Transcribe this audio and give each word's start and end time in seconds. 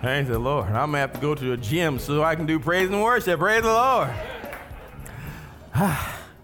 Praise 0.01 0.27
the 0.27 0.41
Lord. 0.41 0.67
I'm 0.67 0.91
gonna 0.91 0.99
have 0.99 1.13
to 1.13 1.21
go 1.21 1.37
to 1.37 1.45
the 1.45 1.57
gym 1.57 2.01
so 2.01 2.25
I 2.25 2.35
can 2.35 2.47
do 2.47 2.59
praise 2.59 2.89
and 2.89 3.01
worship. 3.01 3.39
Praise 3.39 3.63
the 3.63 3.69
Lord. 3.69 4.11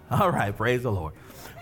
All 0.09 0.31
right, 0.31 0.55
praise 0.55 0.83
the 0.83 0.91
Lord. 0.91 1.13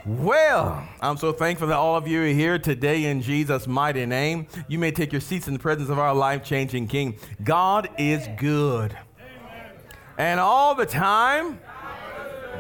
Well, 0.05 0.87
I'm 0.99 1.17
so 1.17 1.31
thankful 1.31 1.67
that 1.67 1.77
all 1.77 1.95
of 1.95 2.07
you 2.07 2.23
are 2.23 2.27
here 2.27 2.57
today 2.57 3.05
in 3.05 3.21
Jesus' 3.21 3.67
mighty 3.67 4.05
name. 4.07 4.47
You 4.67 4.79
may 4.79 4.89
take 4.91 5.11
your 5.11 5.21
seats 5.21 5.47
in 5.47 5.53
the 5.53 5.59
presence 5.59 5.89
of 5.89 5.99
our 5.99 6.15
life 6.15 6.43
changing 6.43 6.87
King. 6.87 7.17
God 7.43 7.87
is 7.99 8.27
good. 8.37 8.97
And 10.17 10.39
all 10.39 10.75
the 10.75 10.85
time, 10.85 11.59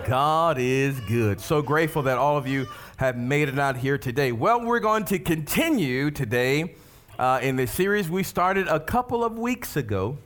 God 0.07 0.57
is 0.57 0.99
good. 1.01 1.39
So 1.41 1.61
grateful 1.61 2.03
that 2.03 2.17
all 2.17 2.37
of 2.37 2.47
you 2.47 2.67
have 2.97 3.17
made 3.17 3.49
it 3.49 3.59
out 3.59 3.77
here 3.77 3.97
today. 3.97 4.31
Well, 4.31 4.65
we're 4.65 4.79
going 4.79 5.05
to 5.05 5.19
continue 5.19 6.11
today 6.11 6.75
uh, 7.19 7.39
in 7.41 7.55
the 7.55 7.67
series 7.67 8.09
we 8.09 8.23
started 8.23 8.67
a 8.67 8.79
couple 8.79 9.23
of 9.23 9.37
weeks 9.37 9.75
ago. 9.75 10.17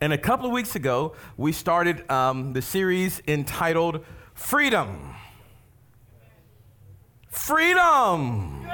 And 0.00 0.12
a 0.12 0.18
couple 0.18 0.46
of 0.46 0.52
weeks 0.52 0.76
ago, 0.76 1.14
we 1.36 1.52
started 1.52 2.08
um, 2.10 2.52
the 2.52 2.62
series 2.62 3.22
entitled 3.26 4.04
Freedom. 4.34 5.14
Freedom. 7.28 8.68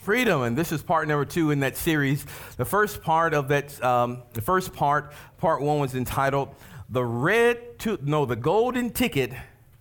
Freedom, 0.00 0.40
and 0.40 0.56
this 0.56 0.72
is 0.72 0.82
part 0.82 1.06
number 1.08 1.26
two 1.26 1.50
in 1.50 1.60
that 1.60 1.76
series. 1.76 2.24
The 2.56 2.64
first 2.64 3.02
part 3.02 3.34
of 3.34 3.48
that, 3.48 3.84
um, 3.84 4.22
the 4.32 4.40
first 4.40 4.72
part, 4.72 5.12
part 5.36 5.60
one 5.60 5.78
was 5.78 5.94
entitled 5.94 6.54
"The 6.88 7.04
Red 7.04 7.78
to 7.80 7.98
No, 8.00 8.24
the 8.24 8.34
Golden 8.34 8.88
Ticket 8.88 9.30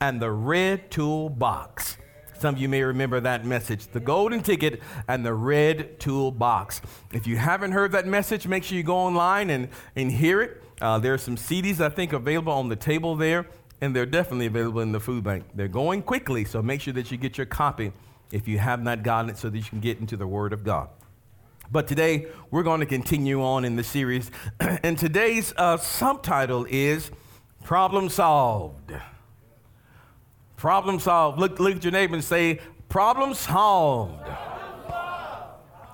and 0.01 0.21
the 0.21 0.29
Red 0.29 0.91
Toolbox." 0.91 1.95
Some 2.37 2.55
of 2.55 2.59
you 2.59 2.67
may 2.67 2.83
remember 2.83 3.21
that 3.21 3.45
message, 3.45 3.87
the 3.87 4.01
golden 4.01 4.43
ticket 4.43 4.81
and 5.07 5.25
the 5.25 5.33
red 5.33 5.99
toolbox. 5.99 6.81
If 7.11 7.27
you 7.27 7.35
haven't 7.35 7.73
heard 7.73 7.91
that 7.93 8.07
message, 8.07 8.47
make 8.47 8.63
sure 8.63 8.77
you 8.77 8.83
go 8.83 8.95
online 8.95 9.49
and, 9.49 9.67
and 9.97 10.09
hear 10.09 10.41
it. 10.41 10.63
Uh, 10.81 10.99
there 10.99 11.13
are 11.13 11.17
some 11.17 11.35
CDs 11.35 11.81
I 11.81 11.89
think 11.89 12.13
available 12.13 12.53
on 12.53 12.69
the 12.69 12.77
table 12.77 13.17
there, 13.17 13.45
and 13.81 13.93
they're 13.93 14.05
definitely 14.05 14.45
available 14.45 14.79
in 14.79 14.93
the 14.93 15.01
food 15.01 15.23
bank. 15.23 15.45
They're 15.53 15.67
going 15.67 16.01
quickly, 16.01 16.45
so 16.45 16.61
make 16.61 16.79
sure 16.79 16.93
that 16.93 17.11
you 17.11 17.17
get 17.17 17.37
your 17.37 17.45
copy 17.45 17.91
if 18.31 18.47
you 18.47 18.59
have 18.59 18.81
not 18.81 19.03
gotten 19.03 19.29
it 19.29 19.37
so 19.37 19.49
that 19.49 19.57
you 19.57 19.63
can 19.63 19.79
get 19.79 19.99
into 19.99 20.17
the 20.17 20.27
Word 20.27 20.53
of 20.53 20.63
God. 20.63 20.89
But 21.71 21.87
today, 21.87 22.27
we're 22.49 22.63
going 22.63 22.79
to 22.79 22.85
continue 22.85 23.43
on 23.43 23.63
in 23.63 23.75
the 23.75 23.83
series. 23.83 24.31
and 24.59 24.97
today's 24.97 25.53
uh, 25.55 25.77
subtitle 25.77 26.65
is 26.69 27.11
Problem 27.63 28.09
Solved. 28.09 28.93
Problem 30.59 30.99
solved. 30.99 31.39
Look, 31.39 31.57
look 31.59 31.77
at 31.77 31.83
your 31.85 31.93
neighbor 31.93 32.15
and 32.15 32.23
say, 32.23 32.59
Problem 32.89 33.33
solved. 33.33 34.27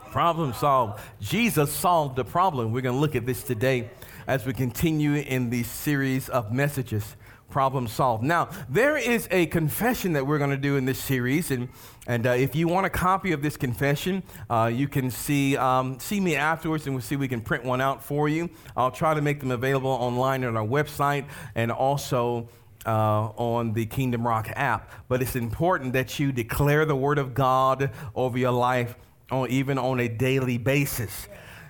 Problem 0.09 0.53
solved. 0.53 0.99
Jesus 1.21 1.71
solved 1.71 2.15
the 2.15 2.25
problem. 2.25 2.71
We're 2.71 2.81
going 2.81 2.95
to 2.95 2.99
look 2.99 3.15
at 3.15 3.27
this 3.27 3.43
today 3.43 3.91
as 4.25 4.43
we 4.43 4.53
continue 4.53 5.13
in 5.15 5.51
the 5.51 5.61
series 5.61 6.29
of 6.29 6.51
messages 6.51 7.15
problem 7.55 7.87
solved. 7.87 8.21
Now, 8.21 8.49
there 8.67 8.97
is 8.97 9.29
a 9.31 9.45
confession 9.45 10.11
that 10.11 10.27
we're 10.27 10.39
going 10.39 10.49
to 10.49 10.57
do 10.57 10.75
in 10.75 10.83
this 10.83 10.99
series, 10.99 11.51
and, 11.51 11.69
and 12.05 12.27
uh, 12.27 12.31
if 12.31 12.53
you 12.53 12.67
want 12.67 12.85
a 12.85 12.89
copy 12.89 13.31
of 13.31 13.41
this 13.41 13.55
confession, 13.55 14.23
uh, 14.49 14.69
you 14.73 14.89
can 14.89 15.09
see, 15.09 15.55
um, 15.55 15.97
see 15.97 16.19
me 16.19 16.35
afterwards, 16.35 16.85
and 16.85 16.93
we'll 16.93 17.01
see 17.01 17.15
we 17.15 17.29
can 17.29 17.39
print 17.39 17.63
one 17.63 17.79
out 17.79 18.03
for 18.03 18.27
you. 18.27 18.49
I'll 18.75 18.91
try 18.91 19.13
to 19.13 19.21
make 19.21 19.39
them 19.39 19.51
available 19.51 19.89
online 19.89 20.43
on 20.43 20.57
our 20.57 20.67
website 20.67 21.27
and 21.55 21.71
also 21.71 22.49
uh, 22.85 23.29
on 23.37 23.71
the 23.71 23.85
Kingdom 23.85 24.27
Rock 24.27 24.49
app. 24.57 24.91
But 25.07 25.21
it's 25.21 25.37
important 25.37 25.93
that 25.93 26.19
you 26.19 26.33
declare 26.33 26.83
the 26.83 26.97
Word 26.97 27.17
of 27.17 27.33
God 27.33 27.89
over 28.15 28.37
your 28.37 28.51
life, 28.51 28.97
on, 29.31 29.49
even 29.49 29.77
on 29.77 30.01
a 30.01 30.09
daily 30.09 30.57
basis. 30.57 31.29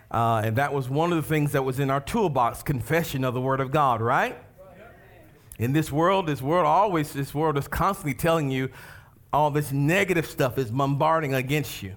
Uh, 0.10 0.42
and 0.46 0.56
that 0.56 0.74
was 0.74 0.90
one 0.90 1.12
of 1.14 1.18
the 1.18 1.30
things 1.30 1.52
that 1.52 1.64
was 1.64 1.80
in 1.80 1.92
our 1.92 2.02
toolbox 2.02 2.64
confession 2.64 3.24
of 3.24 3.36
the 3.36 3.42
Word 3.42 3.60
of 3.60 3.70
God, 3.70 4.02
right? 4.02 4.36
In 5.58 5.74
this 5.74 5.92
world, 5.92 6.28
this 6.28 6.42
world 6.42 6.66
always, 6.66 7.14
this 7.14 7.34
world 7.34 7.58
is 7.58 7.68
constantly 7.68 8.14
telling 8.14 8.52
you 8.52 8.70
all 9.32 9.52
this 9.52 9.72
negative 9.72 10.26
stuff 10.26 10.58
is 10.58 10.72
bombarding 10.72 11.34
against 11.34 11.82
you. 11.82 11.96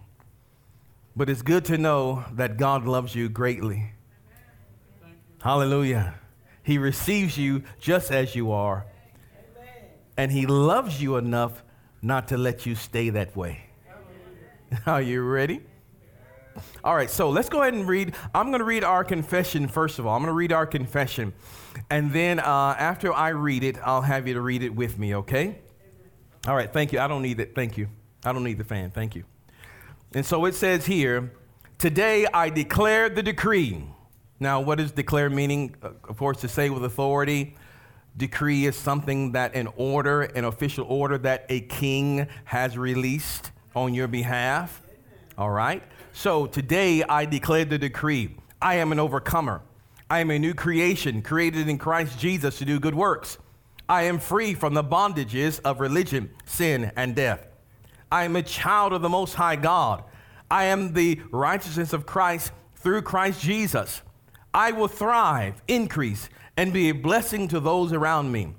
But 1.16 1.28
it's 1.28 1.42
good 1.42 1.64
to 1.66 1.78
know 1.78 2.24
that 2.32 2.56
God 2.56 2.84
loves 2.84 3.14
you 3.14 3.28
greatly. 3.28 3.92
Hallelujah. 5.42 6.14
He 6.62 6.78
receives 6.78 7.38
you 7.38 7.62
just 7.80 8.10
as 8.10 8.34
you 8.34 8.52
are. 8.52 8.86
Amen. 9.56 9.90
And 10.16 10.32
He 10.32 10.46
loves 10.46 11.00
you 11.02 11.16
enough 11.16 11.64
not 12.02 12.28
to 12.28 12.36
let 12.36 12.66
you 12.66 12.74
stay 12.74 13.10
that 13.10 13.36
way. 13.36 13.66
Are 14.86 15.02
you 15.02 15.22
ready? 15.22 15.62
All 16.82 16.94
right, 16.94 17.10
so 17.10 17.30
let's 17.30 17.48
go 17.48 17.62
ahead 17.62 17.74
and 17.74 17.86
read. 17.86 18.14
I'm 18.34 18.48
going 18.48 18.58
to 18.58 18.64
read 18.64 18.84
our 18.84 19.04
confession 19.04 19.68
first 19.68 19.98
of 19.98 20.06
all. 20.06 20.16
I'm 20.16 20.22
going 20.22 20.32
to 20.32 20.36
read 20.36 20.52
our 20.52 20.66
confession. 20.66 21.32
And 21.90 22.12
then 22.12 22.38
uh, 22.38 22.76
after 22.78 23.12
I 23.12 23.30
read 23.30 23.64
it, 23.64 23.78
I'll 23.84 24.02
have 24.02 24.26
you 24.28 24.34
to 24.34 24.40
read 24.40 24.62
it 24.62 24.74
with 24.74 24.98
me, 24.98 25.14
okay? 25.16 25.58
All 26.46 26.54
right, 26.54 26.72
thank 26.72 26.92
you. 26.92 27.00
I 27.00 27.08
don't 27.08 27.22
need 27.22 27.40
it. 27.40 27.54
Thank 27.54 27.76
you. 27.76 27.88
I 28.24 28.32
don't 28.32 28.44
need 28.44 28.58
the 28.58 28.64
fan. 28.64 28.90
Thank 28.90 29.14
you. 29.14 29.24
And 30.14 30.24
so 30.24 30.44
it 30.44 30.54
says 30.54 30.86
here, 30.86 31.32
today 31.78 32.26
I 32.32 32.50
declare 32.50 33.08
the 33.08 33.22
decree. 33.22 33.84
Now, 34.40 34.60
what 34.60 34.78
does 34.78 34.92
declare 34.92 35.28
meaning? 35.30 35.74
Uh, 35.82 35.90
of 36.08 36.16
course, 36.16 36.40
to 36.42 36.48
say 36.48 36.70
with 36.70 36.84
authority. 36.84 37.56
Decree 38.16 38.66
is 38.66 38.74
something 38.74 39.32
that 39.32 39.54
an 39.54 39.68
order, 39.76 40.22
an 40.22 40.44
official 40.44 40.84
order 40.88 41.18
that 41.18 41.46
a 41.48 41.60
king 41.60 42.26
has 42.44 42.76
released 42.76 43.52
on 43.76 43.94
your 43.94 44.08
behalf. 44.08 44.82
All 45.36 45.50
right? 45.50 45.82
So 46.12 46.46
today 46.46 47.04
I 47.04 47.26
declare 47.26 47.64
the 47.64 47.78
decree. 47.78 48.36
I 48.60 48.76
am 48.76 48.90
an 48.90 48.98
overcomer. 48.98 49.62
I 50.10 50.20
am 50.20 50.30
a 50.30 50.38
new 50.38 50.54
creation 50.54 51.20
created 51.20 51.68
in 51.68 51.76
Christ 51.76 52.18
Jesus 52.18 52.58
to 52.58 52.64
do 52.64 52.80
good 52.80 52.94
works. 52.94 53.36
I 53.90 54.04
am 54.04 54.18
free 54.18 54.54
from 54.54 54.72
the 54.72 54.82
bondages 54.82 55.60
of 55.64 55.80
religion, 55.80 56.30
sin, 56.46 56.92
and 56.96 57.14
death. 57.14 57.46
I 58.10 58.24
am 58.24 58.34
a 58.34 58.42
child 58.42 58.94
of 58.94 59.02
the 59.02 59.10
Most 59.10 59.34
High 59.34 59.56
God. 59.56 60.02
I 60.50 60.64
am 60.64 60.94
the 60.94 61.20
righteousness 61.30 61.92
of 61.92 62.06
Christ 62.06 62.52
through 62.76 63.02
Christ 63.02 63.42
Jesus. 63.42 64.00
I 64.54 64.72
will 64.72 64.88
thrive, 64.88 65.60
increase, 65.68 66.30
and 66.56 66.72
be 66.72 66.88
a 66.88 66.94
blessing 66.94 67.48
to 67.48 67.60
those 67.60 67.92
around 67.92 68.32
me. 68.32 68.54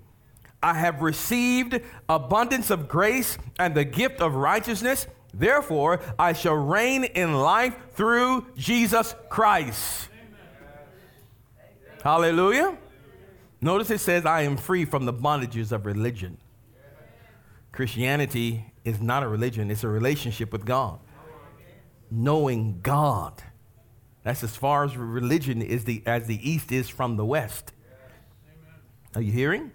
I 0.61 0.75
have 0.75 1.01
received 1.01 1.79
abundance 2.07 2.69
of 2.69 2.87
grace 2.87 3.39
and 3.57 3.73
the 3.73 3.85
gift 3.85 4.21
of 4.21 4.35
righteousness. 4.35 5.07
Therefore, 5.33 5.99
I 6.19 6.33
shall 6.33 6.55
reign 6.55 7.05
in 7.05 7.33
life 7.33 7.75
through 7.93 8.45
Jesus 8.55 9.15
Christ. 9.29 10.08
Hallelujah. 12.03 12.77
Notice 13.61 13.89
it 13.91 13.99
says, 13.99 14.25
I 14.25 14.43
am 14.43 14.55
free 14.55 14.85
from 14.85 15.05
the 15.05 15.13
bondages 15.13 15.71
of 15.71 15.85
religion. 15.85 16.37
Christianity 17.71 18.65
is 18.85 19.01
not 19.01 19.23
a 19.23 19.27
religion, 19.27 19.69
it's 19.69 19.83
a 19.83 19.89
relationship 19.89 20.51
with 20.51 20.65
God. 20.65 20.99
Knowing 22.09 22.79
God. 22.81 23.43
That's 24.23 24.43
as 24.43 24.55
far 24.55 24.83
as 24.83 24.97
religion 24.97 25.61
is 25.61 25.85
the, 25.85 26.01
as 26.05 26.25
the 26.27 26.49
East 26.49 26.71
is 26.71 26.89
from 26.89 27.17
the 27.17 27.25
West. 27.25 27.73
Are 29.15 29.21
you 29.21 29.31
hearing? 29.31 29.71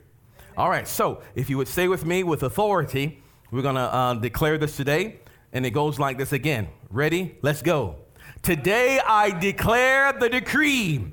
All 0.56 0.70
right, 0.70 0.86
so 0.86 1.22
if 1.34 1.50
you 1.50 1.58
would 1.58 1.68
stay 1.68 1.88
with 1.88 2.06
me 2.06 2.22
with 2.22 2.42
authority, 2.42 3.22
we're 3.50 3.62
going 3.62 3.74
to 3.74 3.80
uh, 3.80 4.14
declare 4.14 4.58
this 4.58 4.76
today, 4.76 5.20
and 5.52 5.66
it 5.66 5.70
goes 5.70 5.98
like 5.98 6.18
this 6.18 6.32
again. 6.32 6.68
Ready? 6.90 7.36
Let's 7.42 7.62
go. 7.62 7.96
Today 8.42 9.00
I 9.04 9.38
declare 9.38 10.12
the 10.12 10.28
decree 10.28 11.12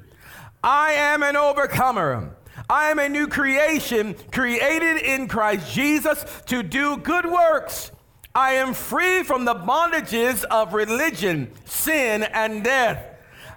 I 0.63 0.93
am 0.93 1.23
an 1.23 1.35
overcomer. 1.35 2.35
I 2.69 2.91
am 2.91 2.99
a 2.99 3.09
new 3.09 3.27
creation 3.27 4.15
created 4.31 5.01
in 5.01 5.27
Christ 5.27 5.73
Jesus 5.73 6.23
to 6.45 6.61
do 6.61 6.97
good 6.97 7.25
works. 7.25 7.91
I 8.33 8.53
am 8.53 8.73
free 8.73 9.23
from 9.23 9.45
the 9.45 9.55
bondages 9.55 10.43
of 10.45 10.73
religion, 10.73 11.51
sin, 11.65 12.23
and 12.23 12.63
death. 12.63 13.05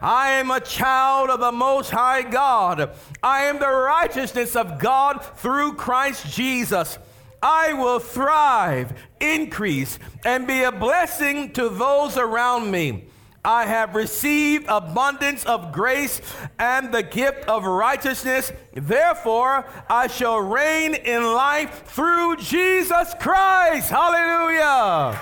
I 0.00 0.32
am 0.32 0.50
a 0.50 0.60
child 0.60 1.30
of 1.30 1.40
the 1.40 1.52
Most 1.52 1.90
High 1.90 2.22
God. 2.22 2.90
I 3.22 3.44
am 3.44 3.58
the 3.58 3.68
righteousness 3.68 4.56
of 4.56 4.78
God 4.78 5.24
through 5.36 5.74
Christ 5.74 6.26
Jesus. 6.34 6.98
I 7.42 7.74
will 7.74 7.98
thrive, 7.98 8.94
increase, 9.20 9.98
and 10.24 10.46
be 10.46 10.62
a 10.62 10.72
blessing 10.72 11.52
to 11.52 11.68
those 11.68 12.16
around 12.16 12.70
me. 12.70 13.04
I 13.44 13.66
have 13.66 13.94
received 13.94 14.66
abundance 14.68 15.44
of 15.44 15.70
grace 15.70 16.22
and 16.58 16.92
the 16.92 17.02
gift 17.02 17.46
of 17.46 17.64
righteousness. 17.64 18.50
Therefore, 18.72 19.66
I 19.88 20.06
shall 20.06 20.38
reign 20.38 20.94
in 20.94 21.22
life 21.22 21.84
through 21.86 22.36
Jesus 22.36 23.14
Christ. 23.20 23.90
Hallelujah. 23.90 25.20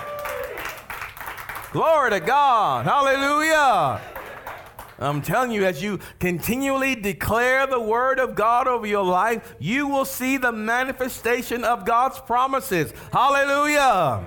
Glory 1.73 2.11
to 2.11 2.19
God. 2.21 2.85
Hallelujah. 2.85 3.99
I'm 4.99 5.21
telling 5.21 5.51
you, 5.51 5.65
as 5.65 5.83
you 5.83 5.99
continually 6.19 6.95
declare 6.95 7.67
the 7.67 7.79
word 7.79 8.19
of 8.19 8.35
God 8.35 8.69
over 8.69 8.85
your 8.85 9.03
life, 9.03 9.55
you 9.59 9.87
will 9.87 10.05
see 10.05 10.37
the 10.37 10.51
manifestation 10.53 11.65
of 11.65 11.83
God's 11.83 12.19
promises. 12.19 12.93
Hallelujah. 13.11 14.23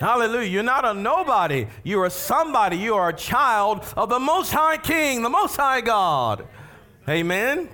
Hallelujah. 0.00 0.48
You're 0.48 0.62
not 0.62 0.84
a 0.84 0.94
nobody. 0.94 1.66
You're 1.82 2.08
somebody. 2.10 2.76
You 2.76 2.94
are 2.94 3.08
a 3.08 3.12
child 3.12 3.84
of 3.96 4.08
the 4.08 4.20
Most 4.20 4.52
High 4.52 4.76
King, 4.76 5.22
the 5.22 5.30
Most 5.30 5.56
High 5.56 5.80
God. 5.80 6.46
Amen. 7.08 7.68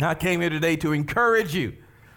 I 0.00 0.14
came 0.14 0.40
here 0.40 0.50
today 0.50 0.76
to 0.76 0.92
encourage 0.92 1.54
you, 1.54 1.74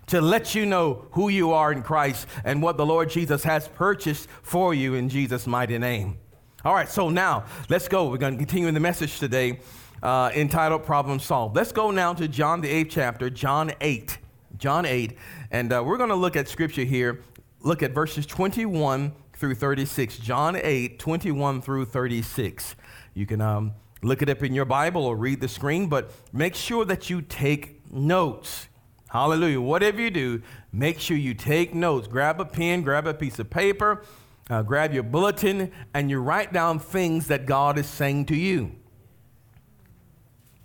to 0.08 0.20
let 0.20 0.54
you 0.54 0.66
know 0.66 1.06
who 1.12 1.30
you 1.30 1.52
are 1.54 1.72
in 1.72 1.82
Christ 1.82 2.28
and 2.44 2.62
what 2.62 2.76
the 2.76 2.86
Lord 2.86 3.10
Jesus 3.10 3.44
has 3.44 3.68
purchased 3.70 4.28
for 4.44 4.74
you 4.74 4.96
in 4.96 5.08
Jesus' 5.08 5.48
mighty 5.48 5.78
name. 5.78 6.18
All 6.66 6.76
right, 6.76 6.90
so 6.90 7.10
now 7.10 7.46
let's 7.70 7.88
go. 7.88 8.10
We're 8.10 8.18
going 8.18 8.34
to 8.34 8.38
continue 8.38 8.68
in 8.68 8.74
the 8.74 8.80
message 8.80 9.18
today 9.18 9.60
uh, 10.04 10.32
entitled 10.36 10.86
Problem 10.86 11.20
Solved. 11.20 11.56
Let's 11.56 11.72
go 11.72 11.90
now 11.90 12.14
to 12.14 12.28
John, 12.28 12.62
the 12.62 12.70
eighth 12.70 12.92
chapter, 12.92 13.30
John 13.30 13.72
8. 13.80 14.18
John 14.58 14.86
8. 14.86 15.18
And 15.52 15.74
uh, 15.74 15.84
we're 15.86 15.98
going 15.98 16.10
to 16.10 16.16
look 16.16 16.36
at 16.36 16.48
scripture 16.48 16.84
here. 16.84 17.22
Look 17.62 17.84
at 17.84 17.92
verses 17.92 18.26
21 18.26 19.14
through 19.34 19.56
36. 19.56 20.18
John 20.18 20.56
8, 20.56 21.00
21 21.00 21.62
through 21.62 21.86
36. 21.86 22.76
You 23.14 23.26
can 23.26 23.42
um, 23.42 23.74
look 24.02 24.22
it 24.22 24.30
up 24.30 24.44
in 24.44 24.54
your 24.54 24.66
Bible 24.66 25.06
or 25.06 25.16
read 25.16 25.42
the 25.42 25.48
screen, 25.48 25.88
but 25.88 26.12
make 26.34 26.56
sure 26.56 26.86
that 26.86 27.10
you 27.10 27.22
take 27.22 27.92
notes. 27.92 28.68
Hallelujah. 29.10 29.62
Whatever 29.62 30.02
you 30.02 30.10
do, 30.10 30.42
make 30.72 31.00
sure 31.00 31.18
you 31.18 31.34
take 31.34 31.76
notes. 31.76 32.08
Grab 32.08 32.40
a 32.40 32.46
pen, 32.46 32.82
grab 32.82 33.08
a 33.08 33.14
piece 33.14 33.40
of 33.40 33.50
paper 33.50 34.04
uh, 34.52 34.62
grab 34.62 34.94
your 34.94 35.04
bulletin 35.04 35.72
and 35.94 36.10
you 36.10 36.20
write 36.20 36.52
down 36.52 36.78
things 36.78 37.28
that 37.28 37.46
God 37.46 37.78
is 37.78 37.88
saying 37.88 38.26
to 38.26 38.36
you. 38.36 38.74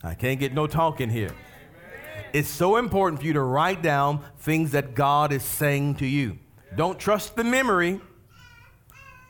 I 0.02 0.14
can't 0.14 0.40
get 0.40 0.52
no 0.52 0.66
talking 0.66 1.08
here. 1.08 1.30
It's 2.32 2.48
so 2.48 2.76
important 2.76 3.20
for 3.20 3.26
you 3.26 3.32
to 3.34 3.42
write 3.42 3.82
down 3.82 4.24
things 4.38 4.72
that 4.72 4.94
God 4.94 5.32
is 5.32 5.44
saying 5.44 5.96
to 5.96 6.06
you. 6.06 6.38
Don't 6.74 6.98
trust 6.98 7.36
the 7.36 7.44
memory. 7.44 8.00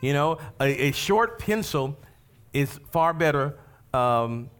You 0.00 0.12
know, 0.12 0.38
a, 0.60 0.88
a 0.88 0.92
short 0.92 1.38
pencil 1.38 1.98
is 2.52 2.80
far 2.90 3.12
better, 3.12 3.58
um, 3.92 4.50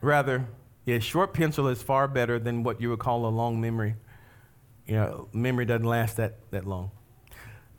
rather, 0.00 0.46
yeah, 0.84 0.98
short 0.98 1.34
pencil 1.34 1.68
is 1.68 1.82
far 1.82 2.08
better 2.08 2.38
than 2.38 2.62
what 2.62 2.80
you 2.80 2.90
would 2.90 2.98
call 2.98 3.26
a 3.26 3.28
long 3.28 3.60
memory. 3.60 3.94
You 4.86 4.94
know, 4.94 5.28
memory 5.32 5.64
doesn't 5.64 5.86
last 5.86 6.16
that, 6.16 6.38
that 6.50 6.66
long. 6.66 6.90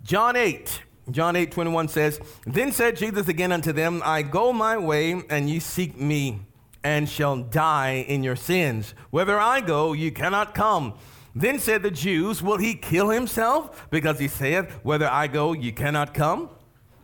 John 0.04 0.36
8, 0.36 0.84
John 1.12 1.36
8 1.36 1.52
21 1.52 1.88
says, 1.88 2.20
Then 2.46 2.72
said 2.72 2.98
Jesus 2.98 3.28
again 3.28 3.52
unto 3.52 3.72
them, 3.72 4.02
I 4.04 4.22
go 4.22 4.52
my 4.52 4.78
way, 4.78 5.22
and 5.30 5.50
ye 5.50 5.60
seek 5.60 5.98
me, 5.98 6.42
and 6.84 7.08
shall 7.08 7.38
die 7.38 8.06
in 8.08 8.24
your 8.24 8.36
sins. 8.36 8.94
Whither 9.10 9.40
I 9.40 9.62
go, 9.62 9.94
ye 9.94 10.12
cannot 10.12 10.54
come. 10.54 10.96
Then 11.40 11.60
said 11.60 11.84
the 11.84 11.92
Jews, 11.92 12.42
Will 12.42 12.58
he 12.58 12.74
kill 12.74 13.10
himself? 13.10 13.88
Because 13.92 14.18
he 14.18 14.28
saith, 14.28 14.72
Whether 14.82 15.08
I 15.08 15.28
go, 15.28 15.54
ye 15.54 15.72
cannot 15.72 16.16
come. 16.16 16.50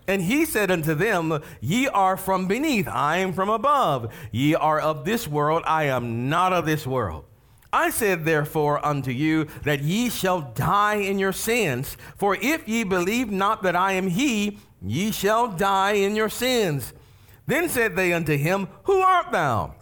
And 0.08 0.24
he 0.24 0.44
said 0.46 0.72
unto 0.72 0.96
them, 0.96 1.40
Ye 1.62 1.88
are 1.88 2.18
from 2.18 2.48
beneath, 2.48 2.88
I 2.88 3.18
am 3.18 3.32
from 3.32 3.50
above. 3.50 4.12
Ye 4.32 4.56
are 4.56 4.80
of 4.80 5.06
this 5.06 5.28
world, 5.28 5.62
I 5.68 5.84
am 5.84 6.30
not 6.30 6.52
of 6.52 6.66
this 6.66 6.88
world. 6.88 7.26
I 7.72 7.92
said 7.92 8.26
therefore 8.26 8.84
unto 8.86 9.12
you 9.12 9.46
that 9.64 9.82
ye 9.82 10.10
shall 10.10 10.42
die 10.42 10.96
in 10.96 11.20
your 11.20 11.32
sins. 11.32 11.96
For 12.18 12.36
if 12.36 12.68
ye 12.68 12.84
believe 12.84 13.30
not 13.30 13.62
that 13.64 13.76
I 13.76 13.94
am 13.94 14.08
he, 14.08 14.58
ye 14.82 15.12
shall 15.12 15.48
die 15.48 15.94
in 15.94 16.16
your 16.16 16.30
sins. 16.30 16.94
Then 17.46 17.70
said 17.70 17.96
they 17.96 18.14
unto 18.14 18.36
him, 18.36 18.68
Who 18.86 19.00
art 19.00 19.32
thou? 19.32 19.76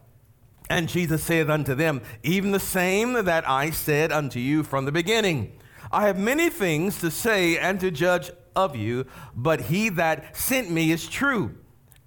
And 0.71 0.87
Jesus 0.87 1.21
said 1.21 1.49
unto 1.49 1.75
them, 1.75 2.01
Even 2.23 2.51
the 2.51 2.59
same 2.59 3.25
that 3.25 3.47
I 3.47 3.71
said 3.71 4.09
unto 4.13 4.39
you 4.39 4.63
from 4.63 4.85
the 4.85 4.91
beginning. 4.93 5.51
I 5.91 6.07
have 6.07 6.17
many 6.17 6.49
things 6.49 7.01
to 7.01 7.11
say 7.11 7.57
and 7.57 7.77
to 7.81 7.91
judge 7.91 8.31
of 8.55 8.73
you, 8.73 9.05
but 9.35 9.63
he 9.63 9.89
that 9.89 10.37
sent 10.37 10.71
me 10.71 10.93
is 10.93 11.09
true. 11.09 11.57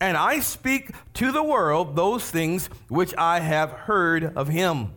And 0.00 0.16
I 0.16 0.40
speak 0.40 0.92
to 1.12 1.30
the 1.30 1.42
world 1.42 1.94
those 1.94 2.30
things 2.30 2.68
which 2.88 3.14
I 3.18 3.40
have 3.40 3.70
heard 3.70 4.34
of 4.34 4.48
him. 4.48 4.92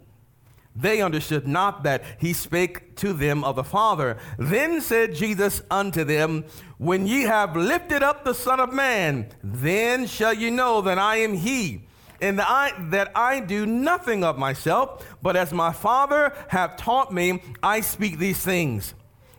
They 0.73 1.01
understood 1.01 1.45
not 1.45 1.83
that 1.83 2.05
he 2.19 2.31
spake 2.31 2.95
to 2.97 3.11
them 3.11 3.43
of 3.43 3.57
the 3.57 3.65
Father. 3.65 4.17
Then 4.37 4.79
said 4.79 5.13
Jesus 5.13 5.61
unto 5.69 6.05
them, 6.05 6.45
When 6.77 7.05
ye 7.05 7.23
have 7.23 7.57
lifted 7.57 8.01
up 8.01 8.23
the 8.23 8.33
Son 8.33 8.61
of 8.61 8.71
Man, 8.71 9.27
then 9.43 10.07
shall 10.07 10.33
ye 10.33 10.51
know 10.51 10.79
that 10.83 10.97
I 10.97 11.17
am 11.17 11.33
he, 11.33 11.86
and 12.21 12.39
that 12.39 12.47
I, 12.49 12.73
that 12.89 13.11
I 13.15 13.39
do 13.39 13.65
nothing 13.65 14.23
of 14.23 14.37
myself, 14.37 15.05
but 15.21 15.35
as 15.35 15.53
my 15.53 15.71
Father 15.71 16.33
hath 16.47 16.77
taught 16.77 17.13
me, 17.13 17.41
I 17.61 17.81
speak 17.81 18.17
these 18.17 18.39
things. 18.39 18.93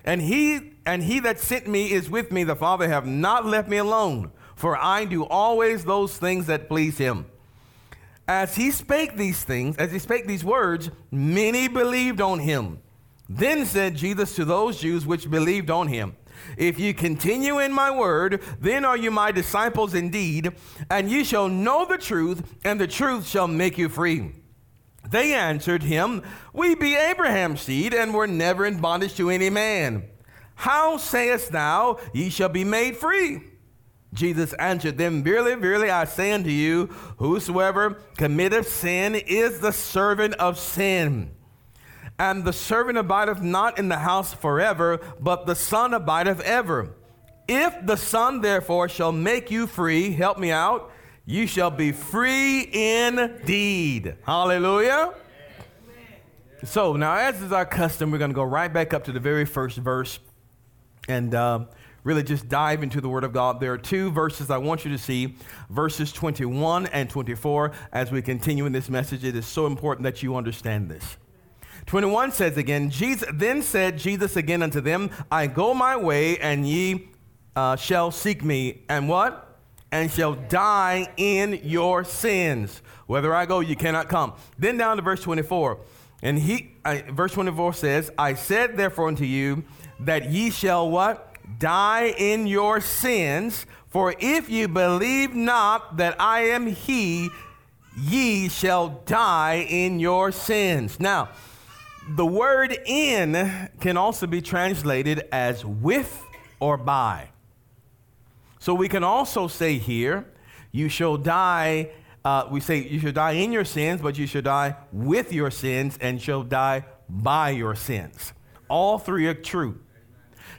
And 0.04 0.22
he 0.22 0.72
and 0.86 1.02
he 1.02 1.20
that 1.20 1.38
sent 1.38 1.66
me 1.66 1.92
is 1.92 2.08
with 2.08 2.32
me. 2.32 2.44
The 2.44 2.56
Father 2.56 2.88
have 2.88 3.06
not 3.06 3.44
left 3.44 3.68
me 3.68 3.76
alone, 3.76 4.32
for 4.56 4.76
I 4.76 5.04
do 5.04 5.24
always 5.26 5.84
those 5.84 6.16
things 6.16 6.46
that 6.46 6.68
please 6.68 6.96
him. 6.96 7.26
As 8.26 8.56
he 8.56 8.70
spake 8.70 9.16
these 9.16 9.44
things, 9.44 9.76
as 9.76 9.92
he 9.92 9.98
spake 9.98 10.26
these 10.26 10.44
words, 10.44 10.90
many 11.10 11.68
believed 11.68 12.20
on 12.20 12.38
him. 12.38 12.78
Then 13.28 13.66
said 13.66 13.96
Jesus 13.96 14.34
to 14.36 14.44
those 14.46 14.80
Jews 14.80 15.06
which 15.06 15.30
believed 15.30 15.70
on 15.70 15.88
him, 15.88 16.16
If 16.58 16.80
you 16.80 16.92
continue 16.92 17.60
in 17.60 17.72
my 17.72 17.90
word, 17.90 18.42
then 18.60 18.84
are 18.84 18.96
you 18.96 19.12
my 19.12 19.30
disciples 19.30 19.94
indeed, 19.94 20.52
and 20.90 21.08
ye 21.08 21.22
shall 21.22 21.48
know 21.48 21.86
the 21.86 21.98
truth, 21.98 22.56
and 22.64 22.80
the 22.80 22.88
truth 22.88 23.28
shall 23.28 23.46
make 23.46 23.78
you 23.78 23.88
free. 23.88 24.32
They 25.08 25.34
answered 25.34 25.84
him, 25.84 26.22
We 26.52 26.74
be 26.74 26.96
Abraham's 26.96 27.62
seed, 27.62 27.94
and 27.94 28.12
were 28.12 28.26
never 28.26 28.66
in 28.66 28.80
bondage 28.80 29.14
to 29.16 29.30
any 29.30 29.50
man. 29.50 30.04
How 30.56 30.96
sayest 30.96 31.52
thou, 31.52 32.00
ye 32.12 32.28
shall 32.28 32.48
be 32.48 32.64
made 32.64 32.96
free? 32.96 33.42
Jesus 34.12 34.52
answered 34.54 34.98
them, 34.98 35.22
Verily, 35.22 35.54
verily, 35.54 35.90
I 35.90 36.04
say 36.06 36.32
unto 36.32 36.50
you, 36.50 36.86
whosoever 37.18 38.02
committeth 38.16 38.68
sin 38.68 39.14
is 39.14 39.60
the 39.60 39.72
servant 39.72 40.34
of 40.34 40.58
sin. 40.58 41.30
And 42.18 42.44
the 42.44 42.52
servant 42.52 42.98
abideth 42.98 43.42
not 43.42 43.78
in 43.78 43.88
the 43.88 43.98
house 43.98 44.34
forever, 44.34 45.00
but 45.20 45.46
the 45.46 45.54
Son 45.54 45.94
abideth 45.94 46.40
ever. 46.40 46.94
If 47.46 47.86
the 47.86 47.96
Son 47.96 48.40
therefore 48.40 48.88
shall 48.88 49.12
make 49.12 49.50
you 49.50 49.66
free, 49.66 50.10
help 50.10 50.38
me 50.38 50.50
out, 50.50 50.90
you 51.24 51.46
shall 51.46 51.70
be 51.70 51.92
free 51.92 52.68
indeed. 52.72 54.16
Hallelujah. 54.24 55.14
So 56.64 56.94
now, 56.94 57.14
as 57.14 57.40
is 57.40 57.52
our 57.52 57.64
custom, 57.64 58.10
we're 58.10 58.18
going 58.18 58.32
to 58.32 58.34
go 58.34 58.42
right 58.42 58.72
back 58.72 58.92
up 58.92 59.04
to 59.04 59.12
the 59.12 59.20
very 59.20 59.44
first 59.44 59.78
verse. 59.78 60.18
And 61.06 61.34
uh, 61.34 61.66
really 62.04 62.22
just 62.22 62.48
dive 62.48 62.82
into 62.82 63.00
the 63.00 63.08
Word 63.08 63.24
of 63.24 63.32
God. 63.32 63.60
There 63.60 63.72
are 63.72 63.78
two 63.78 64.10
verses 64.10 64.50
I 64.50 64.58
want 64.58 64.84
you 64.84 64.90
to 64.90 64.98
see 64.98 65.36
verses 65.70 66.12
21 66.12 66.86
and 66.86 67.08
24 67.08 67.72
as 67.92 68.10
we 68.10 68.22
continue 68.22 68.66
in 68.66 68.72
this 68.72 68.88
message. 68.88 69.24
It 69.24 69.36
is 69.36 69.46
so 69.46 69.66
important 69.66 70.04
that 70.04 70.22
you 70.22 70.36
understand 70.36 70.90
this. 70.90 71.16
21 71.88 72.32
says 72.32 72.58
again, 72.58 72.90
Jesus, 72.90 73.26
then 73.32 73.62
said 73.62 73.96
Jesus 73.96 74.36
again 74.36 74.62
unto 74.62 74.78
them, 74.78 75.10
I 75.32 75.46
go 75.46 75.72
my 75.72 75.96
way, 75.96 76.36
and 76.36 76.68
ye 76.68 77.08
uh, 77.56 77.76
shall 77.76 78.10
seek 78.10 78.44
me. 78.44 78.82
And 78.90 79.08
what? 79.08 79.58
And 79.90 80.10
shall 80.10 80.34
die 80.34 81.08
in 81.16 81.60
your 81.64 82.04
sins. 82.04 82.82
Whether 83.06 83.34
I 83.34 83.46
go, 83.46 83.60
you 83.60 83.74
cannot 83.74 84.10
come. 84.10 84.34
Then 84.58 84.76
down 84.76 84.98
to 84.98 85.02
verse 85.02 85.22
24. 85.22 85.78
And 86.22 86.38
he, 86.38 86.72
I, 86.84 87.04
verse 87.10 87.32
24 87.32 87.72
says, 87.72 88.10
I 88.18 88.34
said 88.34 88.76
therefore 88.76 89.08
unto 89.08 89.24
you 89.24 89.64
that 90.00 90.30
ye 90.30 90.50
shall 90.50 90.90
what? 90.90 91.36
Die 91.58 92.14
in 92.18 92.46
your 92.46 92.82
sins. 92.82 93.64
For 93.86 94.14
if 94.20 94.50
you 94.50 94.68
believe 94.68 95.34
not 95.34 95.96
that 95.96 96.20
I 96.20 96.40
am 96.40 96.66
he, 96.66 97.30
ye 97.96 98.50
shall 98.50 99.00
die 99.06 99.66
in 99.66 100.00
your 100.00 100.32
sins. 100.32 101.00
Now, 101.00 101.30
the 102.08 102.26
word 102.26 102.76
in 102.86 103.68
can 103.80 103.96
also 103.96 104.26
be 104.26 104.40
translated 104.40 105.26
as 105.32 105.64
with 105.64 106.24
or 106.60 106.76
by. 106.76 107.30
So 108.58 108.74
we 108.74 108.88
can 108.88 109.04
also 109.04 109.46
say 109.48 109.78
here, 109.78 110.26
you 110.72 110.88
shall 110.88 111.16
die 111.16 111.90
uh, 112.24 112.46
we 112.50 112.60
say 112.60 112.76
you 112.86 112.98
shall 112.98 113.12
die 113.12 113.32
in 113.32 113.52
your 113.52 113.64
sins, 113.64 114.02
but 114.02 114.18
you 114.18 114.26
shall 114.26 114.42
die 114.42 114.76
with 114.92 115.32
your 115.32 115.50
sins 115.50 115.96
and 115.98 116.20
shall 116.20 116.42
die 116.42 116.84
by 117.08 117.50
your 117.50 117.74
sins. 117.74 118.34
All 118.68 118.98
three 118.98 119.26
are 119.26 119.34
true. 119.34 119.80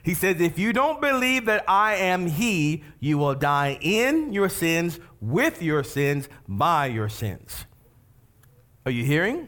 He 0.02 0.14
says, 0.14 0.40
If 0.40 0.58
you 0.58 0.72
don't 0.72 1.00
believe 1.00 1.44
that 1.44 1.64
I 1.68 1.94
am 1.94 2.26
He, 2.26 2.82
you 2.98 3.18
will 3.18 3.34
die 3.34 3.78
in 3.80 4.32
your 4.32 4.48
sins, 4.48 4.98
with 5.20 5.62
your 5.62 5.84
sins, 5.84 6.28
by 6.48 6.86
your 6.86 7.08
sins. 7.08 7.66
Are 8.84 8.90
you 8.90 9.04
hearing? 9.04 9.46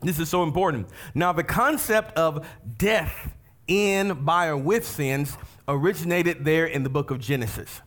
This 0.00 0.18
is 0.18 0.28
so 0.28 0.42
important. 0.42 0.88
Now, 1.14 1.32
the 1.32 1.44
concept 1.44 2.16
of 2.16 2.46
death 2.76 3.34
in, 3.66 4.24
by, 4.24 4.48
or 4.48 4.56
with 4.56 4.86
sins 4.86 5.36
originated 5.68 6.44
there 6.44 6.66
in 6.66 6.82
the 6.82 6.90
book 6.90 7.10
of 7.10 7.18
Genesis. 7.18 7.80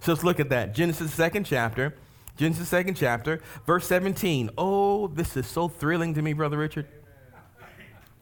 So 0.00 0.12
let's 0.12 0.24
look 0.24 0.38
at 0.38 0.50
that. 0.50 0.74
Genesis, 0.74 1.12
second 1.12 1.44
chapter. 1.44 1.96
Genesis, 2.36 2.68
second 2.68 2.96
chapter, 2.96 3.40
verse 3.64 3.86
17. 3.86 4.50
Oh, 4.58 5.06
this 5.08 5.36
is 5.36 5.46
so 5.46 5.68
thrilling 5.68 6.14
to 6.14 6.22
me, 6.22 6.32
Brother 6.32 6.58
Richard. 6.58 6.86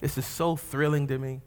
This 0.00 0.18
is 0.18 0.26
so 0.26 0.56
thrilling 0.56 1.06
to 1.08 1.18
me. 1.18 1.40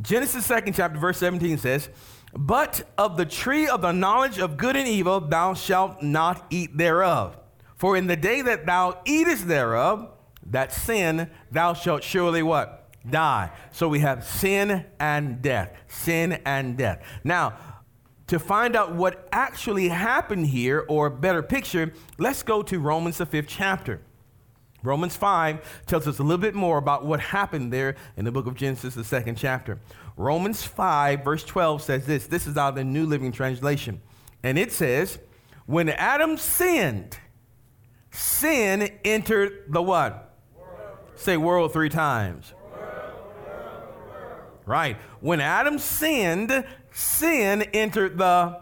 Genesis, 0.00 0.44
second 0.46 0.72
chapter, 0.72 0.98
verse 0.98 1.18
17 1.18 1.58
says, 1.58 1.88
But 2.32 2.88
of 2.98 3.16
the 3.16 3.26
tree 3.26 3.68
of 3.68 3.82
the 3.82 3.92
knowledge 3.92 4.38
of 4.38 4.56
good 4.56 4.76
and 4.76 4.88
evil 4.88 5.20
thou 5.20 5.54
shalt 5.54 6.02
not 6.02 6.46
eat 6.50 6.76
thereof. 6.76 7.36
For 7.76 7.96
in 7.96 8.06
the 8.06 8.16
day 8.16 8.42
that 8.42 8.66
thou 8.66 9.00
eatest 9.04 9.46
thereof, 9.46 10.08
that 10.50 10.72
sin, 10.72 11.30
thou 11.50 11.74
shalt 11.74 12.02
surely 12.02 12.42
what? 12.42 12.90
Die. 13.08 13.50
So 13.72 13.88
we 13.88 14.00
have 14.00 14.24
sin 14.24 14.84
and 14.98 15.42
death. 15.42 15.76
Sin 15.88 16.40
and 16.44 16.76
death. 16.76 17.02
Now, 17.22 17.58
to 18.28 18.38
find 18.38 18.74
out 18.74 18.94
what 18.94 19.28
actually 19.32 19.88
happened 19.88 20.46
here, 20.46 20.84
or 20.88 21.10
better 21.10 21.42
picture, 21.42 21.92
let's 22.18 22.42
go 22.42 22.62
to 22.62 22.78
Romans, 22.78 23.18
the 23.18 23.26
fifth 23.26 23.48
chapter. 23.48 24.00
Romans 24.82 25.16
5 25.16 25.84
tells 25.86 26.06
us 26.06 26.18
a 26.18 26.22
little 26.22 26.38
bit 26.38 26.54
more 26.54 26.78
about 26.78 27.06
what 27.06 27.18
happened 27.18 27.72
there 27.72 27.96
in 28.16 28.24
the 28.24 28.32
book 28.32 28.46
of 28.46 28.54
Genesis, 28.54 28.94
the 28.94 29.04
second 29.04 29.36
chapter. 29.36 29.80
Romans 30.16 30.62
5, 30.62 31.24
verse 31.24 31.42
12 31.44 31.82
says 31.82 32.06
this. 32.06 32.26
This 32.26 32.46
is 32.46 32.56
out 32.56 32.70
of 32.70 32.74
the 32.76 32.84
New 32.84 33.06
Living 33.06 33.32
Translation. 33.32 34.00
And 34.42 34.58
it 34.58 34.72
says, 34.72 35.18
When 35.66 35.88
Adam 35.88 36.36
sinned, 36.36 37.18
sin 38.10 38.90
entered 39.04 39.64
the 39.68 39.82
what? 39.82 40.33
Say 41.16 41.36
world 41.36 41.72
three 41.72 41.88
times. 41.88 42.54
Right. 44.66 44.96
When 45.20 45.40
Adam 45.40 45.78
sinned, 45.78 46.64
sin 46.92 47.62
entered 47.74 48.18
the 48.18 48.60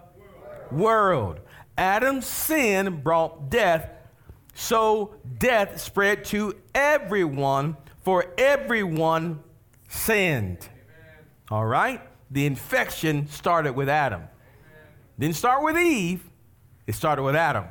world. 0.71 1.41
Adam's 1.79 2.27
sin 2.27 3.01
brought 3.03 3.51
death, 3.51 3.89
so 4.55 5.15
death 5.39 5.81
spread 5.81 6.25
to 6.27 6.55
everyone, 6.75 7.77
for 8.03 8.27
everyone 8.37 9.43
sinned. 9.89 10.69
All 11.51 11.67
right? 11.67 12.01
The 12.31 12.47
infection 12.47 13.29
started 13.29 13.75
with 13.75 13.89
Adam. 13.89 14.23
Didn't 15.19 15.37
start 15.37 15.63
with 15.63 15.77
Eve, 15.77 16.23
it 16.87 16.95
started 16.95 17.23
with 17.23 17.37
Adam. 17.37 17.67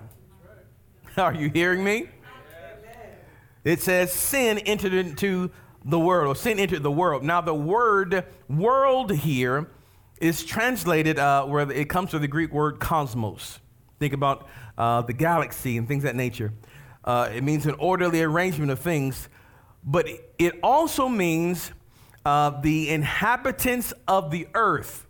Are 1.17 1.33
you 1.33 1.49
hearing 1.49 1.83
me? 1.83 2.07
It 3.63 3.81
says 3.81 4.11
sin 4.11 4.57
entered 4.59 4.93
into 4.93 5.51
the 5.83 5.99
world, 5.99 6.27
or 6.27 6.35
sin 6.35 6.59
entered 6.59 6.83
the 6.83 6.91
world. 6.91 7.23
Now, 7.23 7.41
the 7.41 7.53
word 7.53 8.25
world 8.49 9.11
here 9.11 9.69
is 10.19 10.43
translated 10.43 11.17
uh, 11.17 11.45
where 11.45 11.69
it 11.71 11.89
comes 11.89 12.11
from 12.11 12.21
the 12.21 12.27
Greek 12.27 12.53
word 12.53 12.79
cosmos. 12.79 13.59
Think 13.99 14.13
about 14.13 14.47
uh, 14.77 15.01
the 15.01 15.13
galaxy 15.13 15.77
and 15.77 15.87
things 15.87 16.03
that 16.03 16.15
nature. 16.15 16.53
Uh, 17.03 17.29
it 17.33 17.43
means 17.43 17.65
an 17.65 17.75
orderly 17.79 18.21
arrangement 18.21 18.71
of 18.71 18.79
things, 18.79 19.27
but 19.83 20.07
it 20.37 20.59
also 20.61 21.07
means 21.07 21.71
uh, 22.25 22.61
the 22.61 22.89
inhabitants 22.89 23.93
of 24.07 24.29
the 24.29 24.47
earth, 24.53 25.07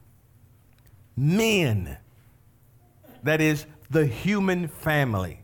men. 1.18 1.98
That 3.24 3.42
is 3.42 3.66
the 3.90 4.06
human 4.06 4.70
family. 4.70 5.41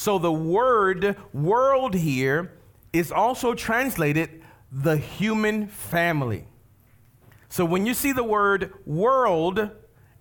So 0.00 0.18
the 0.18 0.32
word 0.32 1.14
world 1.34 1.94
here 1.94 2.52
is 2.90 3.12
also 3.12 3.52
translated 3.52 4.42
the 4.72 4.96
human 4.96 5.66
family. 5.66 6.46
So 7.50 7.66
when 7.66 7.84
you 7.84 7.92
see 7.92 8.12
the 8.12 8.24
word 8.24 8.72
world 8.86 9.68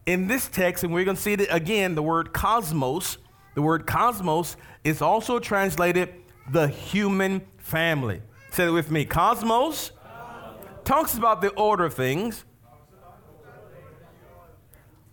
in 0.05 0.27
this 0.27 0.49
text, 0.49 0.83
and 0.83 0.93
we're 0.93 1.05
going 1.05 1.15
to 1.15 1.21
see 1.21 1.31
it 1.31 1.47
again, 1.49 1.95
the 1.95 2.03
word 2.03 2.33
cosmos, 2.33 3.19
the 3.55 3.61
word 3.61 3.87
cosmos 3.87 4.57
is 4.83 5.01
also 5.01 5.39
translated 5.39 6.13
the 6.51 6.67
human 6.67 7.47
family. 7.57 8.21
Say 8.51 8.67
it 8.67 8.71
with 8.71 8.91
me. 8.91 9.05
Cosmos, 9.05 9.91
cosmos. 9.91 10.61
talks 10.83 11.17
about 11.17 11.39
the 11.39 11.51
order 11.51 11.85
of 11.85 11.93
things, 11.93 12.43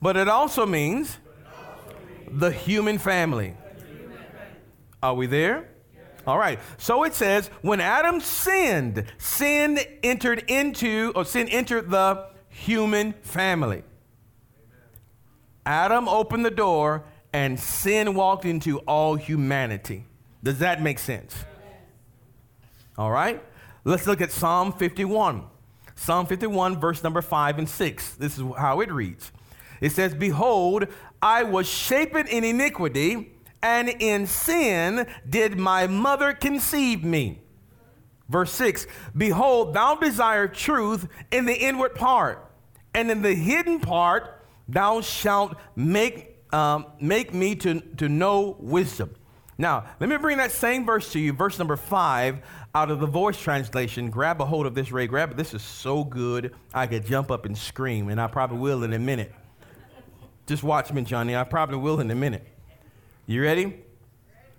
but 0.02 0.16
it 0.16 0.26
also 0.26 0.66
means 0.66 1.18
the 2.28 2.50
human 2.50 2.99
family. 2.99 3.54
Are 5.06 5.14
we 5.14 5.28
there? 5.28 5.68
All 6.26 6.36
right. 6.36 6.58
So 6.78 7.04
it 7.04 7.14
says, 7.14 7.48
when 7.62 7.80
Adam 7.80 8.18
sinned, 8.18 9.04
sin 9.18 9.78
entered 10.02 10.42
into, 10.50 11.12
or 11.14 11.25
sin 11.25 11.48
entered 11.48 11.90
the 11.90 12.26
human 12.48 13.12
family. 13.22 13.84
Adam 15.64 16.08
opened 16.08 16.44
the 16.44 16.50
door 16.50 17.04
and 17.32 17.58
sin 17.60 18.14
walked 18.14 18.44
into 18.44 18.78
all 18.80 19.14
humanity. 19.14 20.06
Does 20.42 20.58
that 20.58 20.82
make 20.82 20.98
sense? 20.98 21.36
All 22.98 23.12
right. 23.12 23.40
Let's 23.84 24.08
look 24.08 24.20
at 24.20 24.32
Psalm 24.32 24.72
51. 24.72 25.44
Psalm 25.94 26.26
51, 26.26 26.80
verse 26.80 27.04
number 27.04 27.22
5 27.22 27.58
and 27.60 27.68
6. 27.68 28.14
This 28.16 28.38
is 28.38 28.44
how 28.58 28.80
it 28.80 28.90
reads. 28.90 29.30
It 29.80 29.92
says, 29.92 30.16
Behold, 30.16 30.88
I 31.22 31.44
was 31.44 31.68
shapen 31.68 32.26
in 32.26 32.42
iniquity 32.42 33.35
and 33.66 33.88
in 33.88 34.28
sin 34.28 35.08
did 35.28 35.58
my 35.58 35.88
mother 35.88 36.32
conceive 36.32 37.02
me. 37.02 37.40
Verse 38.28 38.52
6 38.52 38.87
Behold, 39.16 39.75
thou 39.75 39.96
desire 39.96 40.46
truth 40.46 41.08
in 41.32 41.46
the 41.46 41.54
inward 41.54 41.96
part, 41.96 42.49
and 42.94 43.11
in 43.11 43.23
the 43.23 43.35
hidden 43.35 43.80
part 43.80 44.40
thou 44.68 45.00
shalt 45.00 45.56
make, 45.75 46.37
um, 46.54 46.87
make 47.00 47.35
me 47.35 47.56
to, 47.56 47.80
to 47.96 48.08
know 48.08 48.56
wisdom. 48.61 49.12
Now, 49.58 49.87
let 49.99 50.08
me 50.08 50.16
bring 50.16 50.38
that 50.38 50.52
same 50.52 50.87
verse 50.87 51.11
to 51.12 51.18
you, 51.18 51.32
verse 51.32 51.58
number 51.58 51.76
5, 51.76 52.38
out 52.75 52.90
of 52.90 53.00
the 53.00 53.06
voice 53.06 53.40
translation. 53.40 54.11
Grab 54.11 54.40
a 54.40 54.44
hold 54.44 54.66
of 54.66 54.75
this, 54.76 54.92
Ray. 54.92 55.08
Grab 55.08 55.32
it. 55.32 55.37
This 55.37 55.54
is 55.54 55.62
so 55.62 56.04
good, 56.04 56.54
I 56.73 56.87
could 56.87 57.04
jump 57.04 57.32
up 57.32 57.46
and 57.46 57.56
scream, 57.58 58.11
and 58.11 58.20
I 58.20 58.28
probably 58.28 58.58
will 58.58 58.85
in 58.85 58.92
a 58.92 58.99
minute. 58.99 59.32
Just 60.46 60.62
watch 60.62 60.92
me, 60.92 61.02
Johnny. 61.02 61.35
I 61.35 61.42
probably 61.42 61.78
will 61.78 61.99
in 61.99 62.11
a 62.12 62.14
minute. 62.14 62.46
You 63.26 63.42
ready? 63.42 63.83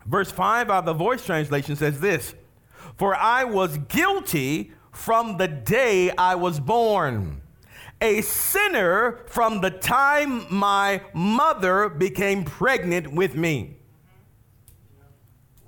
Verse 0.06 0.30
5 0.30 0.70
out 0.70 0.80
of 0.80 0.86
the 0.86 0.94
voice 0.94 1.26
translation 1.26 1.76
says 1.76 2.00
this 2.00 2.36
For 2.98 3.16
I 3.16 3.46
was 3.46 3.78
guilty 3.78 4.74
from 4.92 5.38
the 5.38 5.48
day 5.48 6.12
I 6.18 6.36
was 6.36 6.60
born, 6.60 7.42
a 8.02 8.22
sinner 8.22 9.22
from 9.28 9.62
the 9.62 9.70
time 9.70 10.46
my 10.54 11.02
mother 11.14 11.88
became 11.88 12.44
pregnant 12.44 13.14
with 13.14 13.36
me. 13.36 13.78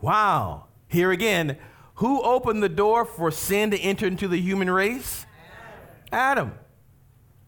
Wow. 0.02 0.66
Here 0.88 1.12
again, 1.12 1.58
who 1.96 2.22
opened 2.22 2.64
the 2.64 2.70
door 2.70 3.06
for 3.06 3.32
sin 3.32 3.72
to 3.72 3.80
enter 3.80 4.08
into 4.08 4.28
the 4.28 4.40
human 4.40 4.70
race? 4.70 5.26
Adam. 6.12 6.48
Adam. 6.48 6.60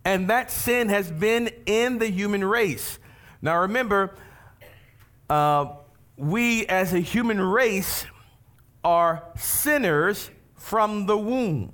And 0.03 0.29
that 0.29 0.51
sin 0.51 0.89
has 0.89 1.11
been 1.11 1.49
in 1.65 1.99
the 1.99 2.07
human 2.07 2.43
race. 2.43 2.99
Now 3.41 3.59
remember, 3.61 4.15
uh, 5.31 5.77
we 6.17 6.65
as 6.67 6.93
a 6.93 6.99
human 6.99 7.39
race 7.39 8.05
are 8.83 9.23
sinners 9.37 10.29
from 10.57 11.05
the 11.05 11.17
womb. 11.17 11.73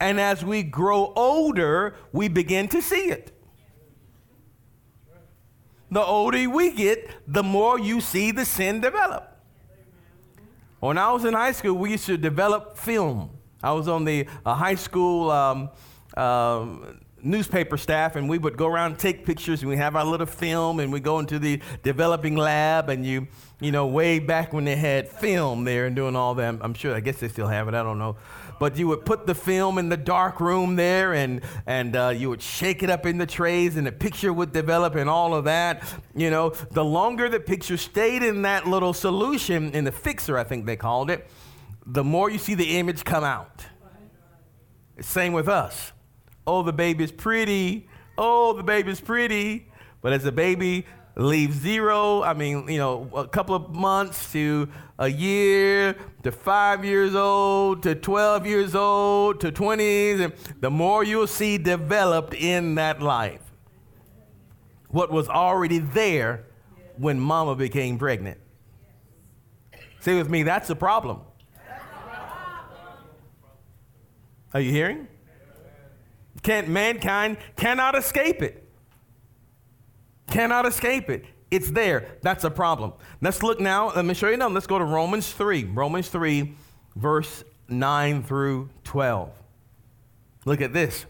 And 0.00 0.20
as 0.20 0.44
we 0.44 0.64
grow 0.64 1.12
older, 1.14 1.94
we 2.12 2.26
begin 2.26 2.66
to 2.68 2.82
see 2.82 3.04
it. 3.08 3.30
The 5.92 6.02
older 6.02 6.50
we 6.50 6.72
get, 6.72 7.08
the 7.28 7.44
more 7.44 7.78
you 7.78 8.00
see 8.00 8.32
the 8.32 8.44
sin 8.44 8.80
develop. 8.80 9.40
When 10.80 10.98
I 10.98 11.12
was 11.12 11.24
in 11.24 11.34
high 11.34 11.52
school, 11.52 11.74
we 11.74 11.92
used 11.92 12.06
to 12.06 12.18
develop 12.18 12.76
film. 12.76 13.30
I 13.62 13.70
was 13.70 13.86
on 13.86 14.04
the 14.04 14.26
uh, 14.44 14.54
high 14.54 14.74
school 14.74 15.30
um, 15.30 15.70
uh, 16.16 16.66
newspaper 17.24 17.76
staff, 17.76 18.16
and 18.16 18.28
we 18.28 18.38
would 18.38 18.56
go 18.56 18.66
around 18.66 18.92
and 18.92 19.00
take 19.00 19.24
pictures, 19.24 19.62
and 19.62 19.68
we 19.70 19.76
have 19.76 19.96
our 19.96 20.04
little 20.04 20.26
film, 20.26 20.80
and 20.80 20.92
we 20.92 21.00
go 21.00 21.18
into 21.18 21.38
the 21.38 21.60
developing 21.82 22.36
lab, 22.36 22.88
and 22.88 23.04
you, 23.04 23.26
you 23.60 23.72
know, 23.72 23.86
way 23.86 24.18
back 24.18 24.52
when 24.52 24.64
they 24.64 24.76
had 24.76 25.08
film 25.08 25.64
there 25.64 25.86
and 25.86 25.96
doing 25.96 26.14
all 26.14 26.34
that. 26.34 26.56
I'm 26.60 26.74
sure, 26.74 26.94
I 26.94 27.00
guess 27.00 27.18
they 27.18 27.28
still 27.28 27.48
have 27.48 27.68
it. 27.68 27.74
I 27.74 27.82
don't 27.82 27.98
know 27.98 28.16
but 28.58 28.76
you 28.76 28.88
would 28.88 29.04
put 29.04 29.26
the 29.26 29.34
film 29.34 29.78
in 29.78 29.88
the 29.88 29.96
dark 29.96 30.40
room 30.40 30.76
there 30.76 31.12
and, 31.12 31.42
and 31.66 31.96
uh, 31.96 32.08
you 32.08 32.28
would 32.30 32.42
shake 32.42 32.82
it 32.82 32.90
up 32.90 33.06
in 33.06 33.18
the 33.18 33.26
trays 33.26 33.76
and 33.76 33.86
the 33.86 33.92
picture 33.92 34.32
would 34.32 34.52
develop 34.52 34.94
and 34.94 35.08
all 35.10 35.34
of 35.34 35.44
that. 35.44 35.82
You 36.14 36.30
know, 36.30 36.50
the 36.70 36.84
longer 36.84 37.28
the 37.28 37.40
picture 37.40 37.76
stayed 37.76 38.22
in 38.22 38.42
that 38.42 38.66
little 38.66 38.92
solution, 38.92 39.72
in 39.72 39.84
the 39.84 39.92
fixer, 39.92 40.38
I 40.38 40.44
think 40.44 40.66
they 40.66 40.76
called 40.76 41.10
it, 41.10 41.28
the 41.86 42.04
more 42.04 42.30
you 42.30 42.38
see 42.38 42.54
the 42.54 42.78
image 42.78 43.04
come 43.04 43.24
out. 43.24 43.64
Same 45.00 45.32
with 45.32 45.48
us. 45.48 45.92
Oh, 46.46 46.62
the 46.62 46.72
baby's 46.72 47.12
pretty. 47.12 47.88
Oh, 48.18 48.52
the 48.52 48.62
baby's 48.62 49.00
pretty. 49.00 49.70
But 50.02 50.12
as 50.12 50.22
the 50.22 50.32
baby 50.32 50.86
leaves 51.16 51.56
zero, 51.56 52.22
I 52.22 52.34
mean, 52.34 52.68
you 52.68 52.78
know, 52.78 53.08
a 53.14 53.26
couple 53.26 53.54
of 53.54 53.70
months 53.70 54.32
to 54.32 54.68
a 54.98 55.08
year 55.08 55.96
to 56.22 56.32
five 56.32 56.84
years 56.84 57.14
old 57.14 57.82
to 57.84 57.94
12 57.94 58.46
years 58.46 58.74
old 58.74 59.40
to 59.40 59.50
20s, 59.50 60.20
and 60.20 60.32
the 60.60 60.70
more 60.70 61.04
you'll 61.04 61.26
see 61.26 61.58
developed 61.58 62.34
in 62.34 62.74
that 62.76 63.00
life. 63.00 63.40
What 64.88 65.10
was 65.10 65.28
already 65.28 65.78
there 65.78 66.44
when 66.96 67.18
mama 67.18 67.56
became 67.56 67.98
pregnant. 67.98 68.38
Say 70.00 70.16
with 70.16 70.28
me, 70.28 70.42
that's 70.42 70.70
a 70.70 70.76
problem. 70.76 71.20
Are 74.52 74.60
you 74.60 74.70
hearing? 74.70 75.08
Can't, 76.44 76.68
mankind 76.68 77.38
cannot 77.56 77.96
escape 77.96 78.42
it. 78.42 78.68
Cannot 80.28 80.66
escape 80.66 81.10
it. 81.10 81.24
It's 81.50 81.70
there. 81.70 82.18
That's 82.22 82.44
a 82.44 82.50
problem. 82.50 82.92
Let's 83.20 83.42
look 83.42 83.60
now. 83.60 83.92
Let 83.94 84.04
me 84.04 84.14
show 84.14 84.28
you 84.28 84.36
now. 84.36 84.48
Let's 84.48 84.66
go 84.66 84.78
to 84.78 84.84
Romans 84.84 85.32
3. 85.32 85.64
Romans 85.64 86.08
3, 86.08 86.54
verse 86.96 87.44
9 87.68 88.22
through 88.22 88.68
12. 88.84 89.30
Look 90.44 90.60
at 90.60 90.72
this. 90.72 91.06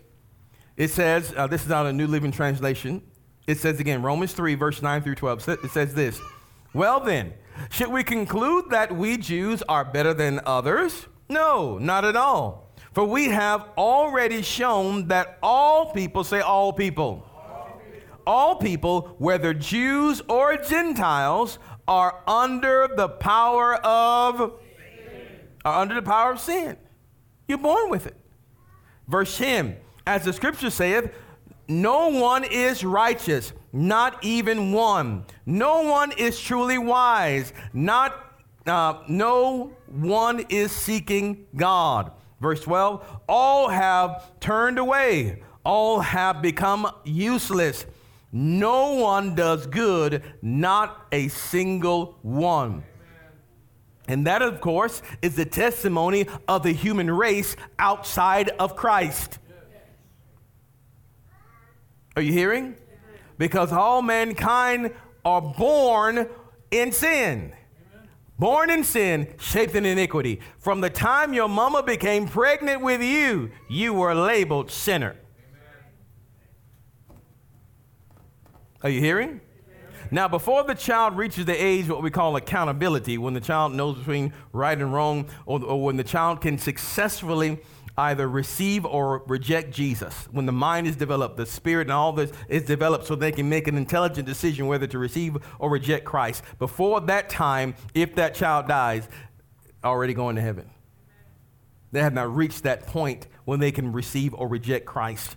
It 0.77 0.89
says, 0.89 1.33
uh, 1.37 1.47
this 1.47 1.65
is 1.65 1.71
out 1.71 1.87
of 1.87 1.95
New 1.95 2.07
Living 2.07 2.31
Translation. 2.31 3.03
It 3.47 3.59
says 3.59 3.81
again, 3.81 4.03
Romans 4.03 4.33
3, 4.33 4.55
verse 4.55 4.83
9 4.83 5.03
through 5.03 5.17
12. 5.17 5.49
It 5.65 5.71
says 5.71 5.95
this 5.95 6.21
Well 6.73 7.01
then, 7.01 7.35
should 7.71 7.89
we 7.89 8.05
conclude 8.05 8.71
that 8.71 8.95
we 8.95 9.17
Jews 9.17 9.63
are 9.69 9.85
better 9.85 10.15
than 10.15 10.41
others? 10.47 11.07
No, 11.29 11.79
not 11.79 12.05
at 12.05 12.17
all. 12.17 12.64
For 12.95 13.05
we 13.05 13.27
have 13.27 13.69
already 13.77 14.41
shown 14.43 15.09
that 15.09 15.39
all 15.43 15.93
people, 15.93 16.23
say 16.23 16.41
all 16.41 16.73
people, 16.73 17.29
all 18.25 18.55
people, 18.55 19.17
whether 19.19 19.53
Jews 19.53 20.23
or 20.29 20.57
Gentiles, 20.57 21.59
are 21.89 22.23
under 22.27 22.89
the 22.97 23.09
power 23.09 23.75
of 23.75 24.53
are 25.65 25.81
under 25.81 25.97
the 25.97 26.03
power 26.03 26.33
of 26.33 26.41
sin. 26.41 26.77
You're 27.49 27.59
born 27.59 27.91
with 27.91 28.07
it. 28.07 28.17
Verse 29.09 29.37
10, 29.39 29.77
as 30.07 30.25
the 30.25 30.33
scripture 30.33 30.71
saith, 30.71 31.11
no 31.67 32.09
one 32.09 32.45
is 32.45 32.85
righteous, 32.85 33.53
not 33.73 34.23
even 34.23 34.73
one. 34.73 35.25
No 35.47 35.83
one 35.83 36.13
is 36.13 36.39
truly 36.41 36.79
wise, 36.79 37.53
not 37.73 38.21
uh, 38.67 39.03
no 39.09 39.73
one 39.87 40.45
is 40.49 40.71
seeking 40.71 41.47
God. 41.57 42.13
Verse 42.41 42.61
12, 42.61 43.21
all 43.29 43.69
have 43.69 44.39
turned 44.41 44.79
away, 44.79 45.43
all 45.65 46.01
have 46.01 46.43
become 46.43 46.91
useless. 47.05 47.87
No 48.33 48.95
one 48.95 49.35
does 49.35 49.67
good, 49.67 50.23
not 50.43 51.07
a 51.13 51.29
single 51.29 52.19
one. 52.23 52.85
And 54.07 54.27
that, 54.27 54.43
of 54.43 54.61
course, 54.61 55.01
is 55.23 55.37
the 55.37 55.45
testimony 55.45 56.27
of 56.47 56.63
the 56.63 56.73
human 56.73 57.11
race 57.11 57.57
outside 57.79 58.51
of 58.59 58.77
Christ. 58.77 59.39
Are 62.17 62.23
you 62.23 62.33
hearing? 62.33 62.77
Because 63.39 63.73
all 63.73 64.03
mankind 64.03 64.93
are 65.25 65.41
born 65.41 66.29
in 66.71 66.93
sin. 66.93 67.53
Born 68.39 68.69
in 68.69 68.83
sin, 68.83 69.33
shaped 69.39 69.75
in 69.75 69.87
iniquity. 69.87 70.41
From 70.59 70.81
the 70.81 70.91
time 70.91 71.33
your 71.33 71.49
mama 71.49 71.83
became 71.83 72.27
pregnant 72.27 72.83
with 72.83 73.01
you, 73.01 73.51
you 73.69 73.95
were 73.95 74.15
labeled 74.15 74.71
sinner. 74.71 75.17
Are 78.83 78.91
you 78.91 79.01
hearing? 79.01 79.41
Now, 80.11 80.29
before 80.29 80.63
the 80.65 80.75
child 80.75 81.17
reaches 81.17 81.47
the 81.47 81.55
age 81.55 81.89
what 81.89 82.03
we 82.03 82.11
call 82.11 82.37
accountability, 82.37 83.19
when 83.19 83.35
the 83.35 83.41
child 83.41 83.73
knows 83.73 83.99
between 83.99 84.33
right 84.53 84.77
and 84.77 84.93
wrong, 84.93 85.27
or, 85.47 85.65
or, 85.65 85.83
when 85.83 85.97
the 85.97 86.05
child 86.05 86.41
can 86.41 86.59
successfully 86.59 87.59
either 87.97 88.29
receive 88.29 88.85
or 88.85 89.23
reject 89.27 89.73
Jesus, 89.73 90.29
when 90.33 90.47
the 90.47 90.53
mind 90.53 90.87
is 90.87 90.97
developed, 90.97 91.37
the 91.37 91.47
spirit 91.47 91.87
and 91.87 91.93
all 91.93 92.13
this 92.13 92.33
is 92.49 92.65
developed 92.65 93.07
so 93.07 93.15
they 93.15 93.33
can 93.33 93.49
make 93.49 93.69
an 93.69 93.77
intelligent 93.77 94.27
decision 94.27 94.67
whether 94.67 94.87
to 94.87 94.99
receive 94.99 95.37
or 95.59 95.71
reject 95.71 96.05
Christ. 96.05 96.43
Before 96.59 97.01
that 97.03 97.29
time, 97.29 97.75
if 97.95 98.17
that 98.17 98.35
child 98.35 98.67
dies, 98.67 99.09
already 99.85 100.15
going 100.15 100.37
to 100.37 100.43
heaven. 100.43 100.71
They 101.93 102.01
have 102.01 102.15
not 102.15 102.35
reached 102.35 102.65
that 102.65 102.87
point 102.87 103.29
when 103.45 103.61
they 103.61 103.71
can 103.71 103.93
receive 103.93 104.35
or 104.35 104.49
reject 104.49 104.87
Christ. 104.87 105.37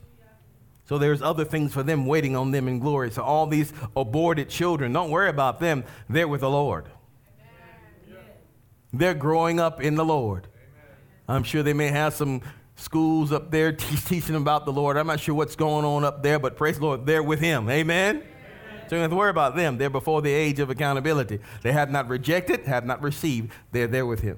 So 0.86 0.98
there's 0.98 1.22
other 1.22 1.46
things 1.46 1.74
for 1.74 1.84
them 1.84 2.06
waiting 2.06 2.36
on 2.36 2.52
them 2.52 2.68
in 2.68 2.80
glory. 2.80 3.12
So 3.12 3.22
all 3.22 3.46
these 3.46 3.74
aborted 3.96 4.50
children, 4.50 4.94
don't 4.94 5.12
worry 5.12 5.30
about 5.30 5.60
them. 5.60 5.84
They're 6.10 6.28
with 6.28 6.42
the 6.42 6.50
Lord. 6.50 6.88
They're 8.94 9.14
growing 9.14 9.60
up 9.60 9.82
in 9.82 9.96
the 9.96 10.06
Lord. 10.06 10.48
I'm 11.28 11.44
sure 11.44 11.64
they 11.64 11.74
may 11.74 11.88
have 11.88 12.14
some 12.14 12.42
schools 12.76 13.32
up 13.32 13.52
there 13.52 13.72
teaching 14.06 14.36
about 14.36 14.66
the 14.66 14.72
Lord. 14.72 14.98
I'm 14.98 15.08
not 15.08 15.20
sure 15.20 15.36
what's 15.36 15.56
going 15.56 15.86
on 15.86 16.04
up 16.04 16.24
there, 16.24 16.40
but 16.40 16.56
praise 16.56 16.78
the 16.78 16.86
Lord, 16.86 17.06
they're 17.06 17.24
with 17.24 17.40
Him. 17.40 17.70
Amen? 17.70 18.24
So 18.88 18.96
you 18.96 19.02
don't 19.02 19.02
have 19.02 19.10
to 19.12 19.18
worry 19.18 19.30
about 19.30 19.56
them. 19.56 19.78
They're 19.78 19.90
before 19.90 20.22
the 20.22 20.32
age 20.32 20.60
of 20.60 20.70
accountability. 20.70 21.40
They 21.62 21.74
have 21.74 21.92
not 21.92 22.08
rejected, 22.08 22.62
have 22.66 22.86
not 22.86 23.02
received. 23.02 23.52
They're 23.72 23.88
there 23.88 24.06
with 24.06 24.22
Him. 24.22 24.38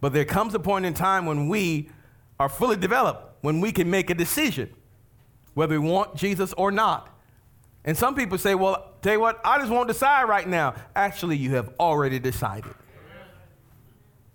But 0.00 0.12
there 0.12 0.24
comes 0.24 0.54
a 0.54 0.58
point 0.58 0.84
in 0.86 0.94
time 0.94 1.26
when 1.26 1.48
we 1.48 1.90
are 2.40 2.48
fully 2.48 2.76
developed, 2.76 3.36
when 3.42 3.60
we 3.60 3.70
can 3.70 3.88
make 3.88 4.10
a 4.10 4.14
decision 4.14 4.70
whether 5.54 5.78
we 5.78 5.86
want 5.88 6.16
Jesus 6.16 6.52
or 6.54 6.70
not. 6.70 7.08
And 7.84 7.96
some 7.96 8.14
people 8.14 8.38
say, 8.38 8.54
well, 8.54 8.94
tell 9.02 9.14
you 9.14 9.20
what, 9.20 9.40
I 9.44 9.58
just 9.58 9.70
won't 9.70 9.88
decide 9.88 10.24
right 10.24 10.48
now. 10.48 10.74
Actually, 10.94 11.36
you 11.36 11.54
have 11.56 11.70
already 11.80 12.18
decided. 12.18 12.74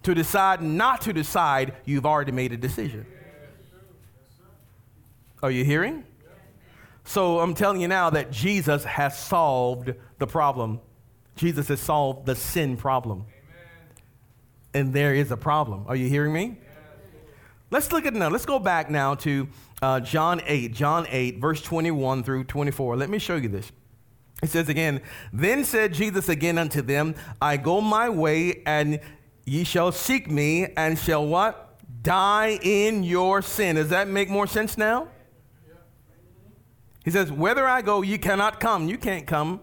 To 0.04 0.14
decide 0.14 0.62
not 0.62 1.02
to 1.02 1.14
decide, 1.14 1.74
you've 1.86 2.06
already 2.06 2.32
made 2.32 2.52
a 2.54 2.58
decision. 2.58 3.06
Are 5.44 5.52
you 5.52 5.64
hearing? 5.64 6.04
So 7.04 7.40
I'm 7.40 7.54
telling 7.54 7.80
you 7.80 7.88
now 7.88 8.10
that 8.10 8.32
Jesus 8.32 8.84
has 8.84 9.18
solved 9.18 9.94
the 10.20 10.28
problem. 10.28 10.82
Jesus 11.36 11.68
has 11.70 11.80
solved 11.80 12.26
the 12.26 12.36
sin 12.36 12.76
problem. 12.76 13.26
And 14.74 14.94
there 14.94 15.14
is 15.16 15.32
a 15.32 15.38
problem. 15.38 15.86
Are 15.88 15.96
you 15.96 16.10
hearing 16.10 16.34
me? 16.34 16.58
Let's 17.70 17.92
look 17.92 18.06
at 18.06 18.14
now. 18.14 18.30
Let's 18.30 18.46
go 18.46 18.60
back 18.60 18.90
now 18.90 19.16
to 19.16 19.48
uh, 19.82 20.00
John 20.00 20.42
8, 20.46 20.74
John 20.74 21.06
8, 21.10 21.40
verse 21.40 21.62
21 21.62 22.24
through 22.24 22.46
24. 22.46 22.96
Let 22.98 23.10
me 23.10 23.20
show 23.20 23.36
you 23.36 23.50
this. 23.50 23.72
It 24.42 24.50
says 24.50 24.70
again, 24.70 25.02
Then 25.34 25.64
said 25.64 25.94
Jesus 25.94 26.30
again 26.30 26.58
unto 26.58 26.82
them, 26.82 27.16
I 27.42 27.58
go 27.58 27.82
my 27.82 28.10
way, 28.10 28.62
and 28.66 29.00
ye 29.48 29.64
shall 29.64 29.94
seek 29.94 30.30
me, 30.30 30.68
and 30.76 31.00
shall 31.00 31.26
what? 31.26 31.80
Die 32.04 32.60
in 32.62 33.04
your 33.04 33.42
sin. 33.42 33.78
Does 33.78 33.90
that 33.90 34.08
make 34.08 34.30
more 34.30 34.46
sense 34.46 34.78
now? 34.78 35.08
He 37.06 37.12
says, 37.12 37.32
Whether 37.32 37.66
I 37.66 37.82
go, 37.82 38.02
you 38.02 38.20
cannot 38.20 38.60
come. 38.60 38.90
You 38.90 38.98
can't 38.98 39.26
come. 39.26 39.62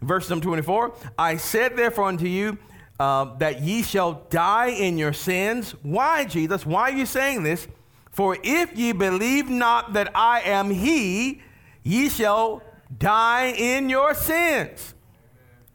Verse 0.00 0.28
number 0.28 0.44
24, 0.44 0.94
I 1.16 1.36
said 1.36 1.76
therefore 1.76 2.08
unto 2.08 2.26
you, 2.26 2.58
uh, 2.98 3.36
that 3.36 3.62
ye 3.62 3.82
shall 3.82 4.26
die 4.30 4.70
in 4.70 4.98
your 4.98 5.12
sins. 5.12 5.76
Why, 5.82 6.24
Jesus? 6.24 6.66
Why 6.66 6.90
are 6.90 6.96
you 6.96 7.06
saying 7.06 7.44
this? 7.44 7.68
For 8.10 8.36
if 8.42 8.76
ye 8.76 8.90
believe 8.90 9.48
not 9.48 9.92
that 9.92 10.10
I 10.16 10.40
am 10.40 10.70
he, 10.70 11.40
ye 11.84 12.08
shall 12.08 12.62
die 12.98 13.54
in 13.56 13.88
your 13.88 14.14
sins. 14.14 14.94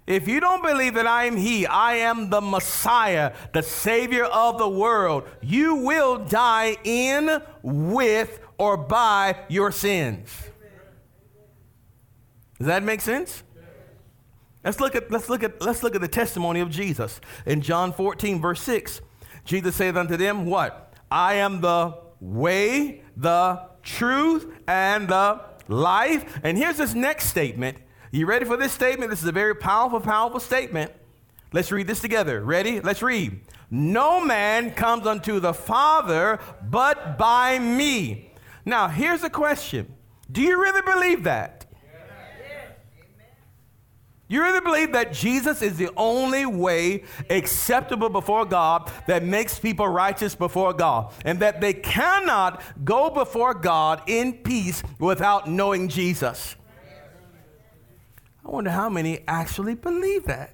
If 0.07 0.25
you 0.25 0.39
don't 0.39 0.63
believe 0.63 0.93
that 0.93 1.05
I 1.05 1.25
am 1.25 1.35
He, 1.35 1.65
I 1.65 1.95
am 1.95 2.29
the 2.29 2.39
Messiah, 2.39 3.33
the 3.53 3.61
Savior 3.61 4.23
of 4.23 4.57
the 4.57 4.69
world, 4.69 5.27
you 5.41 5.75
will 5.75 6.17
die 6.17 6.77
in, 6.85 7.41
with, 7.61 8.39
or 8.57 8.77
by 8.77 9.37
your 9.49 9.71
sins. 9.73 10.29
Does 12.57 12.67
that 12.67 12.83
make 12.83 13.01
sense? 13.01 13.43
Let's 14.63 14.79
look 14.79 14.95
at 14.95 15.11
let's 15.11 15.29
look 15.29 15.43
at 15.43 15.61
let's 15.61 15.83
look 15.83 15.93
at 15.93 16.01
the 16.01 16.07
testimony 16.07 16.61
of 16.61 16.69
Jesus. 16.69 17.21
In 17.45 17.61
John 17.61 17.93
14, 17.93 18.41
verse 18.41 18.61
6, 18.61 19.01
Jesus 19.43 19.75
saith 19.75 19.95
unto 19.95 20.17
them, 20.17 20.45
What? 20.45 20.93
I 21.11 21.35
am 21.35 21.61
the 21.61 21.97
way, 22.19 23.01
the 23.15 23.61
truth, 23.83 24.51
and 24.67 25.07
the 25.07 25.41
life. 25.67 26.39
And 26.43 26.57
here's 26.57 26.77
this 26.77 26.93
next 26.93 27.27
statement. 27.27 27.77
You 28.11 28.25
ready 28.25 28.45
for 28.45 28.57
this 28.57 28.71
statement? 28.71 29.09
This 29.09 29.21
is 29.21 29.27
a 29.27 29.33
very 29.33 29.55
powerful, 29.55 29.99
powerful 29.99 30.39
statement. 30.39 30.91
Let's 31.51 31.71
read 31.71 31.87
this 31.87 31.99
together. 31.99 32.41
Ready? 32.41 32.79
Let's 32.79 33.01
read. 33.01 33.39
No 33.69 34.23
man 34.23 34.71
comes 34.71 35.05
unto 35.05 35.39
the 35.39 35.53
Father 35.53 36.39
but 36.61 37.17
by 37.17 37.59
me. 37.59 38.31
Now, 38.65 38.87
here's 38.87 39.23
a 39.23 39.29
question 39.29 39.93
Do 40.31 40.41
you 40.41 40.61
really 40.61 40.81
believe 40.81 41.23
that? 41.23 41.65
You 44.29 44.41
really 44.41 44.59
believe 44.59 44.91
that 44.91 45.13
Jesus 45.13 45.61
is 45.61 45.77
the 45.77 45.89
only 45.95 46.45
way 46.45 47.05
acceptable 47.29 48.09
before 48.09 48.43
God 48.45 48.91
that 49.07 49.23
makes 49.23 49.57
people 49.57 49.87
righteous 49.87 50.35
before 50.35 50.73
God, 50.73 51.13
and 51.23 51.39
that 51.39 51.61
they 51.61 51.73
cannot 51.73 52.61
go 52.83 53.09
before 53.09 53.53
God 53.53 54.01
in 54.07 54.33
peace 54.33 54.83
without 54.99 55.49
knowing 55.49 55.87
Jesus? 55.87 56.57
I 58.47 58.49
wonder 58.49 58.71
how 58.71 58.89
many 58.89 59.23
actually 59.27 59.75
believe 59.75 60.25
that. 60.25 60.53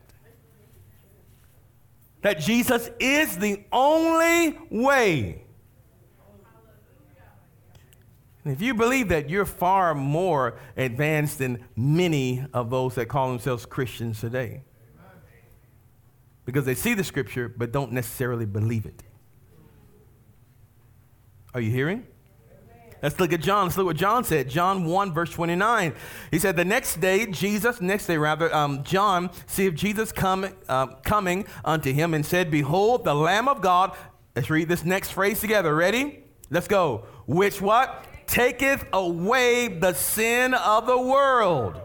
That 2.21 2.39
Jesus 2.39 2.89
is 2.99 3.37
the 3.37 3.63
only 3.71 4.57
way 4.69 5.43
And 8.43 8.53
if 8.53 8.61
you 8.61 8.73
believe 8.73 9.07
that, 9.09 9.29
you're 9.29 9.45
far 9.45 9.95
more 9.95 10.59
advanced 10.75 11.37
than 11.37 11.63
many 11.75 12.45
of 12.53 12.69
those 12.69 12.95
that 12.95 13.05
call 13.05 13.29
themselves 13.29 13.65
Christians 13.65 14.19
today. 14.19 14.63
Because 16.45 16.65
they 16.65 16.75
see 16.75 16.93
the 16.93 17.05
scripture 17.05 17.47
but 17.47 17.71
don't 17.71 17.93
necessarily 17.93 18.45
believe 18.45 18.85
it. 18.85 19.01
Are 21.53 21.61
you 21.61 21.71
hearing? 21.71 22.05
Let's 23.03 23.19
look 23.19 23.33
at 23.33 23.41
John. 23.41 23.65
Let's 23.65 23.77
look 23.77 23.83
at 23.83 23.87
what 23.87 23.97
John 23.97 24.23
said. 24.23 24.49
John 24.49 24.85
1, 24.85 25.13
verse 25.13 25.29
29. 25.29 25.93
He 26.31 26.39
said, 26.39 26.55
The 26.55 26.65
next 26.65 26.99
day, 26.99 27.27
Jesus, 27.27 27.81
next 27.81 28.07
day 28.07 28.17
rather, 28.17 28.53
um, 28.55 28.83
John, 28.83 29.29
see 29.45 29.67
if 29.67 29.75
Jesus 29.75 30.11
come, 30.11 30.47
uh, 30.67 30.87
coming 31.03 31.45
unto 31.63 31.93
him 31.93 32.15
and 32.15 32.25
said, 32.25 32.49
Behold, 32.49 33.03
the 33.03 33.13
Lamb 33.13 33.47
of 33.47 33.61
God. 33.61 33.95
Let's 34.35 34.49
read 34.49 34.69
this 34.69 34.83
next 34.83 35.11
phrase 35.11 35.39
together. 35.39 35.75
Ready? 35.75 36.23
Let's 36.49 36.67
go. 36.67 37.05
Which 37.27 37.61
what? 37.61 38.07
taketh 38.27 38.85
away 38.93 39.67
the 39.67 39.93
sin 39.93 40.53
of 40.53 40.87
the 40.87 40.97
world. 40.97 41.79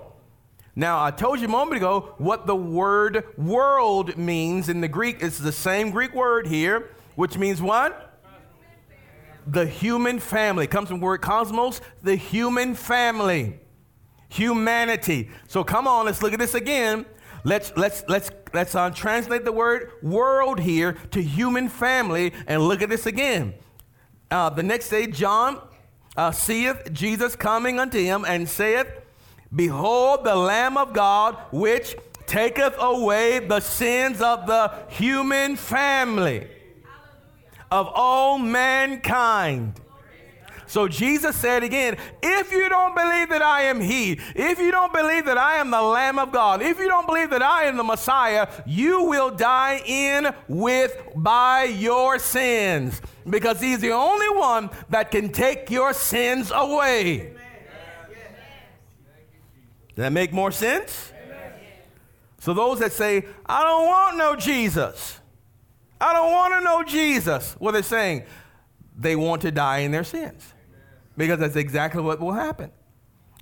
Now, 0.74 1.04
I 1.04 1.10
told 1.10 1.40
you 1.40 1.46
a 1.46 1.50
moment 1.50 1.76
ago 1.76 2.14
what 2.18 2.46
the 2.46 2.56
word 2.56 3.24
world 3.36 4.16
means 4.16 4.68
in 4.68 4.80
the 4.80 4.88
Greek. 4.88 5.18
It's 5.20 5.38
the 5.38 5.52
same 5.52 5.90
Greek 5.90 6.14
word 6.14 6.46
here, 6.46 6.90
which 7.16 7.36
means 7.36 7.60
what? 7.60 8.07
The 9.50 9.66
human 9.66 10.18
family. 10.18 10.64
It 10.64 10.70
comes 10.70 10.88
from 10.88 11.00
the 11.00 11.04
word 11.04 11.22
cosmos, 11.22 11.80
the 12.02 12.16
human 12.16 12.74
family. 12.74 13.58
Humanity. 14.28 15.30
So 15.48 15.64
come 15.64 15.88
on, 15.88 16.04
let's 16.06 16.22
look 16.22 16.32
at 16.34 16.38
this 16.38 16.54
again. 16.54 17.06
Let's 17.44 17.72
let's 17.76 18.04
let's 18.08 18.30
let's 18.52 18.74
uh, 18.74 18.90
translate 18.90 19.44
the 19.44 19.52
word 19.52 19.92
world 20.02 20.60
here 20.60 20.92
to 21.12 21.22
human 21.22 21.68
family 21.68 22.34
and 22.46 22.60
look 22.62 22.82
at 22.82 22.90
this 22.90 23.06
again. 23.06 23.54
Uh, 24.30 24.50
the 24.50 24.62
next 24.62 24.90
day, 24.90 25.06
John 25.06 25.60
uh, 26.16 26.30
seeth 26.30 26.92
Jesus 26.92 27.34
coming 27.34 27.80
unto 27.80 27.98
him 27.98 28.26
and 28.26 28.46
saith, 28.46 28.86
Behold 29.54 30.24
the 30.24 30.34
Lamb 30.34 30.76
of 30.76 30.92
God, 30.92 31.38
which 31.52 31.96
taketh 32.26 32.74
away 32.78 33.38
the 33.38 33.60
sins 33.60 34.20
of 34.20 34.46
the 34.46 34.74
human 34.90 35.56
family 35.56 36.46
of 37.70 37.88
all 37.94 38.38
mankind. 38.38 39.80
So 40.68 40.86
Jesus 40.86 41.34
said 41.34 41.62
again, 41.62 41.96
if 42.22 42.52
you 42.52 42.68
don't 42.68 42.94
believe 42.94 43.30
that 43.30 43.40
I 43.40 43.62
am 43.62 43.80
He, 43.80 44.20
if 44.34 44.58
you 44.58 44.70
don't 44.70 44.92
believe 44.92 45.24
that 45.24 45.38
I 45.38 45.56
am 45.56 45.70
the 45.70 45.80
Lamb 45.80 46.18
of 46.18 46.30
God, 46.30 46.60
if 46.60 46.78
you 46.78 46.88
don't 46.88 47.06
believe 47.06 47.30
that 47.30 47.42
I 47.42 47.64
am 47.64 47.78
the 47.78 47.84
Messiah, 47.84 48.46
you 48.66 49.04
will 49.04 49.30
die 49.30 49.82
in 49.86 50.28
with 50.46 50.94
by 51.16 51.64
your 51.64 52.18
sins 52.18 53.00
because 53.28 53.60
He's 53.60 53.80
the 53.80 53.92
only 53.92 54.28
one 54.28 54.68
that 54.90 55.10
can 55.10 55.32
take 55.32 55.70
your 55.70 55.94
sins 55.94 56.52
away. 56.54 57.32
Does 59.96 60.02
that 60.04 60.12
make 60.12 60.32
more 60.34 60.52
sense? 60.52 61.12
So, 62.40 62.54
those 62.54 62.78
that 62.78 62.92
say, 62.92 63.24
I 63.46 63.64
don't 63.64 63.86
want 63.86 64.16
no 64.16 64.36
Jesus, 64.36 65.18
I 66.00 66.12
don't 66.12 66.32
want 66.32 66.54
to 66.54 66.60
know 66.60 66.82
Jesus, 66.84 67.54
what 67.58 67.72
they're 67.72 67.82
saying, 67.82 68.24
they 68.96 69.16
want 69.16 69.42
to 69.42 69.50
die 69.50 69.78
in 69.78 69.90
their 69.90 70.04
sins. 70.04 70.54
Because 71.16 71.40
that's 71.40 71.56
exactly 71.56 72.02
what 72.02 72.20
will 72.20 72.32
happen. 72.32 72.70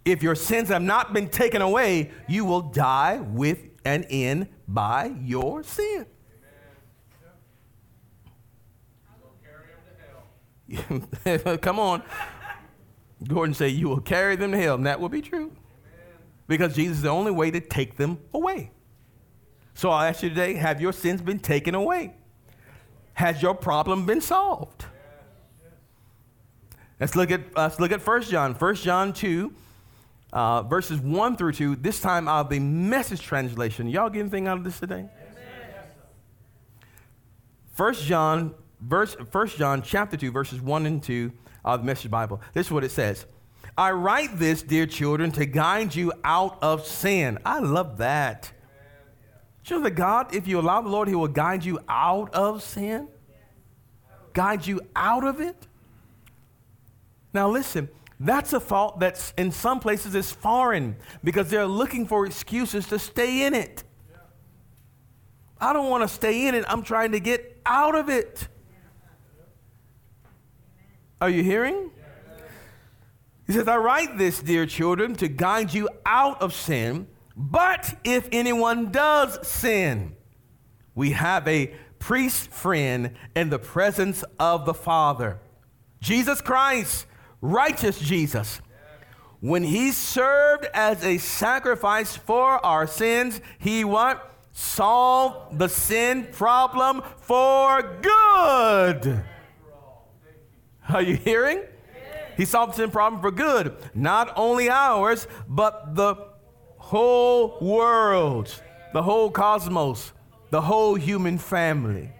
If 0.04 0.22
your 0.22 0.34
sins 0.34 0.68
have 0.68 0.82
not 0.82 1.12
been 1.12 1.28
taken 1.28 1.60
away, 1.60 2.10
you 2.28 2.44
will 2.44 2.62
die 2.62 3.20
with 3.20 3.58
and 3.84 4.06
in 4.08 4.48
by 4.66 5.14
your 5.22 5.62
sin. 5.62 6.06
Come 11.60 11.78
on. 11.78 12.02
Gordon 13.26 13.54
say 13.54 13.68
you 13.68 13.88
will 13.88 14.00
carry 14.00 14.36
them 14.36 14.52
to 14.52 14.58
hell, 14.58 14.74
and 14.74 14.86
that 14.86 15.00
will 15.00 15.08
be 15.08 15.22
true. 15.22 15.52
Because 16.46 16.74
Jesus 16.74 16.98
is 16.98 17.02
the 17.02 17.08
only 17.08 17.32
way 17.32 17.50
to 17.50 17.60
take 17.60 17.96
them 17.96 18.18
away. 18.32 18.70
So 19.74 19.90
I'll 19.90 20.08
ask 20.08 20.22
you 20.22 20.28
today, 20.28 20.54
have 20.54 20.80
your 20.80 20.92
sins 20.92 21.20
been 21.20 21.38
taken 21.38 21.74
away? 21.74 22.14
Has 23.16 23.40
your 23.40 23.54
problem 23.54 24.04
been 24.04 24.20
solved? 24.20 24.84
Let's 27.00 27.16
look 27.16 27.30
at 27.30 27.40
let's 27.56 27.80
look 27.80 27.90
at 27.90 28.06
1 28.06 28.22
John. 28.22 28.52
1 28.52 28.74
John 28.74 29.14
2, 29.14 29.52
uh, 30.34 30.62
verses 30.62 31.00
1 31.00 31.36
through 31.36 31.52
2, 31.52 31.76
this 31.76 31.98
time 31.98 32.28
out 32.28 32.40
of 32.40 32.50
the 32.50 32.60
message 32.60 33.22
translation. 33.22 33.88
Y'all 33.88 34.10
get 34.10 34.20
anything 34.20 34.46
out 34.46 34.58
of 34.58 34.64
this 34.64 34.78
today? 34.78 35.06
First 37.72 38.04
John 38.04 38.54
verse, 38.82 39.14
1 39.14 39.48
John 39.48 39.80
chapter 39.80 40.18
2, 40.18 40.30
verses 40.30 40.60
1 40.60 40.84
and 40.84 41.02
2 41.02 41.32
of 41.64 41.80
the 41.80 41.86
Message 41.86 42.10
Bible. 42.10 42.42
This 42.52 42.66
is 42.66 42.72
what 42.72 42.84
it 42.84 42.90
says. 42.90 43.24
I 43.78 43.92
write 43.92 44.38
this, 44.38 44.62
dear 44.62 44.86
children, 44.86 45.32
to 45.32 45.46
guide 45.46 45.94
you 45.94 46.12
out 46.22 46.58
of 46.62 46.86
sin. 46.86 47.38
I 47.46 47.60
love 47.60 47.96
that. 47.96 48.52
You 49.66 49.76
know 49.76 49.82
that 49.82 49.92
God, 49.92 50.34
if 50.34 50.46
you 50.46 50.60
allow 50.60 50.80
the 50.80 50.88
Lord, 50.88 51.08
He 51.08 51.14
will 51.14 51.26
guide 51.28 51.64
you 51.64 51.80
out 51.88 52.32
of 52.34 52.62
sin? 52.62 53.08
Guide 54.32 54.66
you 54.66 54.80
out 54.94 55.24
of 55.24 55.40
it? 55.40 55.56
Now 57.32 57.50
listen, 57.50 57.88
that's 58.20 58.52
a 58.52 58.60
thought 58.60 59.00
that's 59.00 59.34
in 59.36 59.50
some 59.50 59.80
places 59.80 60.14
is 60.14 60.30
foreign 60.30 60.96
because 61.24 61.50
they're 61.50 61.66
looking 61.66 62.06
for 62.06 62.26
excuses 62.26 62.86
to 62.88 62.98
stay 62.98 63.44
in 63.44 63.54
it. 63.54 63.82
I 65.60 65.72
don't 65.72 65.90
want 65.90 66.02
to 66.02 66.08
stay 66.08 66.46
in 66.46 66.54
it. 66.54 66.64
I'm 66.68 66.82
trying 66.82 67.12
to 67.12 67.20
get 67.20 67.60
out 67.66 67.94
of 67.94 68.08
it. 68.08 68.48
Are 71.20 71.30
you 71.30 71.42
hearing? 71.42 71.90
He 73.46 73.52
says, 73.52 73.66
I 73.68 73.76
write 73.76 74.18
this, 74.18 74.40
dear 74.40 74.66
children, 74.66 75.14
to 75.16 75.28
guide 75.28 75.72
you 75.72 75.88
out 76.04 76.40
of 76.42 76.52
sin. 76.52 77.06
But 77.36 77.98
if 78.02 78.28
anyone 78.32 78.90
does 78.90 79.46
sin, 79.46 80.16
we 80.94 81.10
have 81.10 81.46
a 81.46 81.74
priest 81.98 82.50
friend 82.50 83.12
in 83.34 83.50
the 83.50 83.58
presence 83.58 84.24
of 84.40 84.64
the 84.64 84.72
Father. 84.72 85.38
Jesus 86.00 86.40
Christ, 86.40 87.06
righteous 87.42 87.98
Jesus. 87.98 88.62
When 89.40 89.64
he 89.64 89.92
served 89.92 90.66
as 90.72 91.04
a 91.04 91.18
sacrifice 91.18 92.16
for 92.16 92.64
our 92.64 92.86
sins, 92.86 93.40
he 93.58 93.84
what? 93.84 94.32
Solved 94.52 95.58
the 95.58 95.68
sin 95.68 96.28
problem 96.32 97.02
for 97.18 98.00
good. 98.00 99.22
Are 100.88 101.02
you 101.02 101.16
hearing? 101.16 101.60
He 102.38 102.46
solved 102.46 102.72
the 102.72 102.76
sin 102.76 102.90
problem 102.90 103.20
for 103.20 103.30
good. 103.30 103.76
Not 103.94 104.32
only 104.36 104.70
ours, 104.70 105.26
but 105.46 105.94
the 105.94 106.16
whole 106.86 107.58
world, 107.60 108.62
the 108.92 109.02
whole 109.02 109.28
cosmos, 109.28 110.12
the 110.50 110.60
whole 110.60 110.94
human 110.94 111.36
family. 111.36 112.12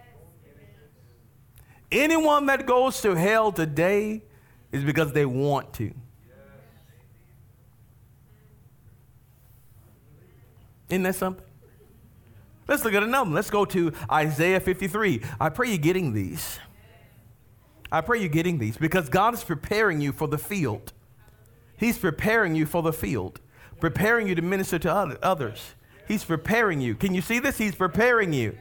Anyone 1.89 2.47
that 2.47 2.65
goes 2.65 3.01
to 3.01 3.15
hell 3.15 3.53
today 3.53 4.23
is 4.73 4.83
because 4.83 5.13
they 5.13 5.25
want 5.25 5.73
to. 5.75 5.93
Isn't 10.89 11.03
that 11.03 11.15
something? 11.15 11.45
Let's 12.67 12.83
look 12.83 12.93
at 12.93 13.03
another. 13.03 13.31
Let's 13.31 13.49
go 13.49 13.63
to 13.63 13.93
Isaiah 14.11 14.59
53. 14.59 15.21
I 15.39 15.47
pray 15.47 15.69
you're 15.69 15.77
getting 15.77 16.11
these. 16.11 16.59
I 17.89 18.01
pray 18.01 18.19
you're 18.19 18.27
getting 18.27 18.57
these 18.57 18.75
because 18.75 19.07
God 19.07 19.33
is 19.33 19.45
preparing 19.45 20.01
you 20.01 20.11
for 20.11 20.27
the 20.27 20.37
field. 20.37 20.91
He's 21.77 21.97
preparing 21.97 22.53
you 22.53 22.65
for 22.65 22.81
the 22.81 22.91
field, 22.91 23.39
preparing 23.79 24.27
you 24.27 24.35
to 24.35 24.41
minister 24.41 24.79
to 24.79 25.19
others. 25.21 25.75
He's 26.07 26.23
preparing 26.23 26.81
you. 26.81 26.95
Can 26.95 27.13
you 27.13 27.21
see 27.21 27.39
this? 27.39 27.57
He's 27.57 27.75
preparing 27.75 28.33
you. 28.33 28.57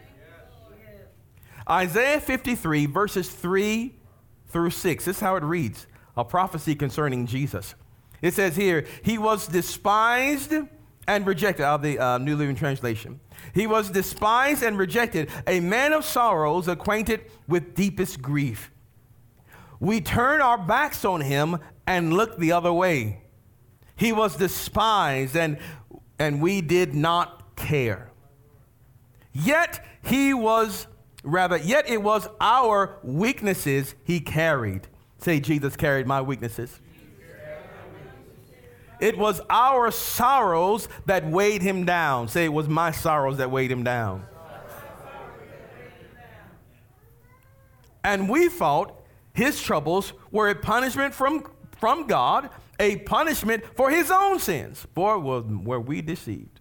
Isaiah 1.69 2.21
53, 2.21 2.87
verses 2.87 3.29
3 3.29 3.95
through 4.49 4.71
6. 4.71 5.05
This 5.05 5.17
is 5.17 5.21
how 5.21 5.37
it 5.37 5.43
reads 5.43 5.87
a 6.17 6.25
prophecy 6.25 6.75
concerning 6.75 7.27
Jesus. 7.27 7.75
It 8.23 8.35
says 8.35 8.57
here, 8.57 8.87
He 9.03 9.19
was 9.19 9.47
despised 9.47 10.55
and 11.09 11.27
rejected, 11.27 11.63
out 11.63 11.77
of 11.77 11.83
the 11.83 11.99
uh, 11.99 12.19
New 12.19 12.37
Living 12.37 12.57
Translation. 12.57 13.21
He 13.55 13.67
was 13.67 13.91
despised 13.91 14.63
and 14.63 14.79
rejected, 14.79 15.31
a 15.47 15.61
man 15.61 15.93
of 15.93 16.05
sorrows, 16.05 16.69
acquainted 16.69 17.25
with 17.47 17.75
deepest 17.75 18.21
grief. 18.21 18.71
We 19.79 20.01
turn 20.01 20.41
our 20.41 20.59
backs 20.59 21.05
on 21.05 21.21
him 21.21 21.59
and 21.87 22.13
look 22.13 22.39
the 22.39 22.53
other 22.53 22.73
way. 22.73 23.23
He 23.97 24.13
was 24.13 24.37
despised 24.37 25.37
and, 25.37 25.59
and 26.19 26.41
we 26.41 26.61
did 26.61 26.95
not 26.95 27.57
care. 27.57 28.11
Yet 29.33 29.85
he 30.05 30.33
was, 30.33 30.87
rather, 31.25 31.57
yet 31.57 31.89
it 31.89 32.03
was 32.03 32.29
our 32.41 32.99
weaknesses 33.03 33.95
he 34.05 34.21
carried. 34.21 34.87
Say, 35.19 35.41
Jesus 35.41 35.77
carried 35.77 36.07
my 36.07 36.21
weaknesses. 36.21 36.81
It 38.99 39.19
was 39.19 39.41
our 39.51 39.91
sorrows 39.91 40.89
that 41.05 41.27
weighed 41.27 41.61
him 41.61 41.85
down. 41.85 42.29
Say, 42.29 42.47
it 42.47 42.53
was 42.53 42.69
my 42.69 42.91
sorrows 42.91 43.37
that 43.39 43.51
weighed 43.51 43.71
him 43.71 43.83
down. 43.85 44.25
And 48.03 48.29
we 48.29 48.49
thought 48.49 49.03
his 49.35 49.61
troubles 49.61 50.13
were 50.31 50.49
a 50.49 50.55
punishment 50.55 51.13
from, 51.13 51.45
from 51.79 52.07
God, 52.07 52.49
a 52.79 52.97
punishment 52.99 53.65
for 53.75 53.91
his 53.91 54.11
own 54.11 54.39
sins. 54.39 54.87
For 54.95 55.19
were 55.19 55.81
we 55.81 56.03
deceived. 56.03 56.61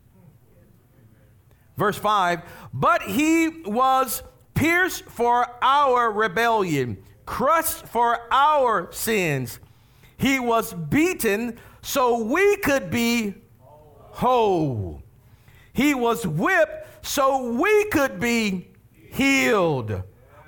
Verse 1.78 1.98
5 1.98 2.42
But 2.74 3.04
he 3.04 3.50
was 3.66 4.24
pierced 4.54 5.06
for 5.06 5.48
our 5.62 6.12
rebellion, 6.12 7.04
crushed 7.26 7.86
for 7.88 8.20
our 8.32 8.92
sins. 8.92 9.60
He 10.18 10.40
was 10.40 10.74
beaten 10.74 11.60
so 11.82 12.24
we 12.24 12.58
could 12.58 12.90
be 12.90 13.36
whole. 13.60 15.02
He 15.74 15.94
was 15.94 16.26
whipped 16.26 17.06
so 17.06 17.52
we 17.52 17.86
could 17.86 18.20
be 18.20 18.70
healed. 19.12 20.04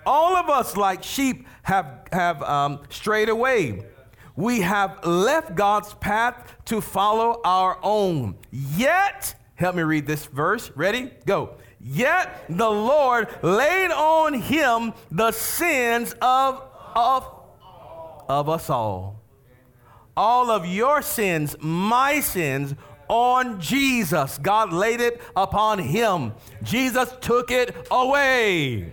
All 0.06 0.38
of 0.38 0.50
us, 0.50 0.78
like 0.78 1.04
sheep, 1.04 1.46
have, 1.64 2.08
have 2.14 2.42
um, 2.44 2.82
strayed 2.90 3.28
away. 3.28 3.84
We 4.38 4.62
have 4.62 5.06
left 5.06 5.56
God's 5.56 5.94
path 5.96 6.56
to 6.66 6.80
follow 6.80 7.42
our 7.44 7.78
own. 7.84 8.38
Yet, 8.52 9.36
help 9.56 9.76
me 9.76 9.84
read 9.84 10.08
this 10.08 10.26
verse. 10.28 10.72
Ready? 10.76 11.12
Go. 11.26 11.56
Yet 11.82 12.46
the 12.48 12.70
Lord 12.70 13.28
laid 13.42 13.92
on 13.92 14.36
him 14.36 14.94
the 15.12 15.32
sins 15.32 16.16
of, 16.22 16.64
of, 16.96 17.30
of 18.30 18.48
us 18.48 18.70
all 18.70 19.18
all 20.18 20.50
of 20.50 20.66
your 20.66 21.04
sins, 21.04 21.56
my 21.60 22.20
sins, 22.20 22.74
on 23.08 23.62
Jesus. 23.62 24.38
God 24.40 24.74
laid 24.74 25.00
it 25.00 25.22
upon 25.36 25.80
him. 25.80 26.34
Jesus 26.64 27.14
took 27.22 27.52
it 27.52 27.88
away. 27.92 28.92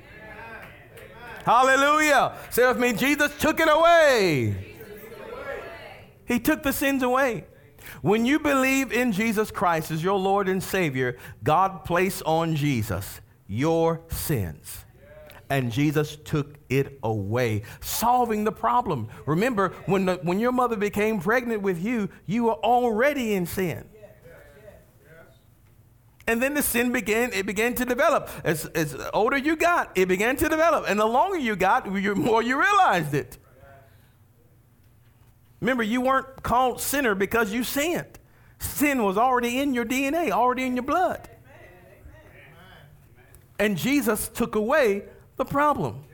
Hallelujah. 1.44 2.36
Say 2.50 2.68
with 2.68 2.78
me, 2.78 2.92
Jesus 2.92 3.32
took 3.38 3.58
it 3.58 3.68
away. 3.68 4.73
He 6.26 6.38
took 6.40 6.62
the 6.62 6.72
sins 6.72 7.02
away. 7.02 7.46
When 8.00 8.24
you 8.24 8.38
believe 8.38 8.92
in 8.92 9.12
Jesus 9.12 9.50
Christ 9.50 9.90
as 9.90 10.02
your 10.02 10.18
Lord 10.18 10.48
and 10.48 10.62
Savior, 10.62 11.18
God 11.42 11.84
placed 11.84 12.22
on 12.24 12.56
Jesus 12.56 13.20
your 13.46 14.00
sins 14.08 14.84
and 15.50 15.70
Jesus 15.70 16.16
took 16.16 16.56
it 16.68 16.98
away, 17.02 17.62
solving 17.80 18.44
the 18.44 18.52
problem. 18.52 19.08
Remember, 19.26 19.70
when, 19.86 20.06
the, 20.06 20.14
when 20.22 20.40
your 20.40 20.52
mother 20.52 20.76
became 20.76 21.20
pregnant 21.20 21.62
with 21.62 21.84
you, 21.84 22.08
you 22.26 22.44
were 22.44 22.54
already 22.54 23.34
in 23.34 23.46
sin. 23.46 23.88
And 26.26 26.42
then 26.42 26.54
the 26.54 26.62
sin 26.62 26.90
began, 26.90 27.32
it 27.34 27.44
began 27.44 27.74
to 27.74 27.84
develop. 27.84 28.30
As, 28.44 28.64
as 28.66 28.96
older 29.12 29.36
you 29.36 29.56
got, 29.56 29.92
it 29.94 30.08
began 30.08 30.36
to 30.36 30.48
develop. 30.48 30.86
And 30.88 30.98
the 30.98 31.06
longer 31.06 31.36
you 31.36 31.54
got, 31.54 31.84
the 31.84 32.14
more 32.14 32.42
you 32.42 32.58
realized 32.58 33.12
it. 33.12 33.36
Remember, 35.64 35.82
you 35.82 36.02
weren't 36.02 36.42
called 36.42 36.78
sinner 36.78 37.14
because 37.14 37.50
you 37.50 37.64
sinned. 37.64 38.18
Sin 38.58 39.02
was 39.02 39.16
already 39.16 39.60
in 39.60 39.72
your 39.72 39.86
DNA, 39.86 40.30
already 40.30 40.64
in 40.64 40.76
your 40.76 40.82
blood. 40.82 41.26
And 43.58 43.78
Jesus 43.78 44.28
took 44.28 44.56
away 44.56 45.04
the 45.36 45.46
problem. 45.46 46.04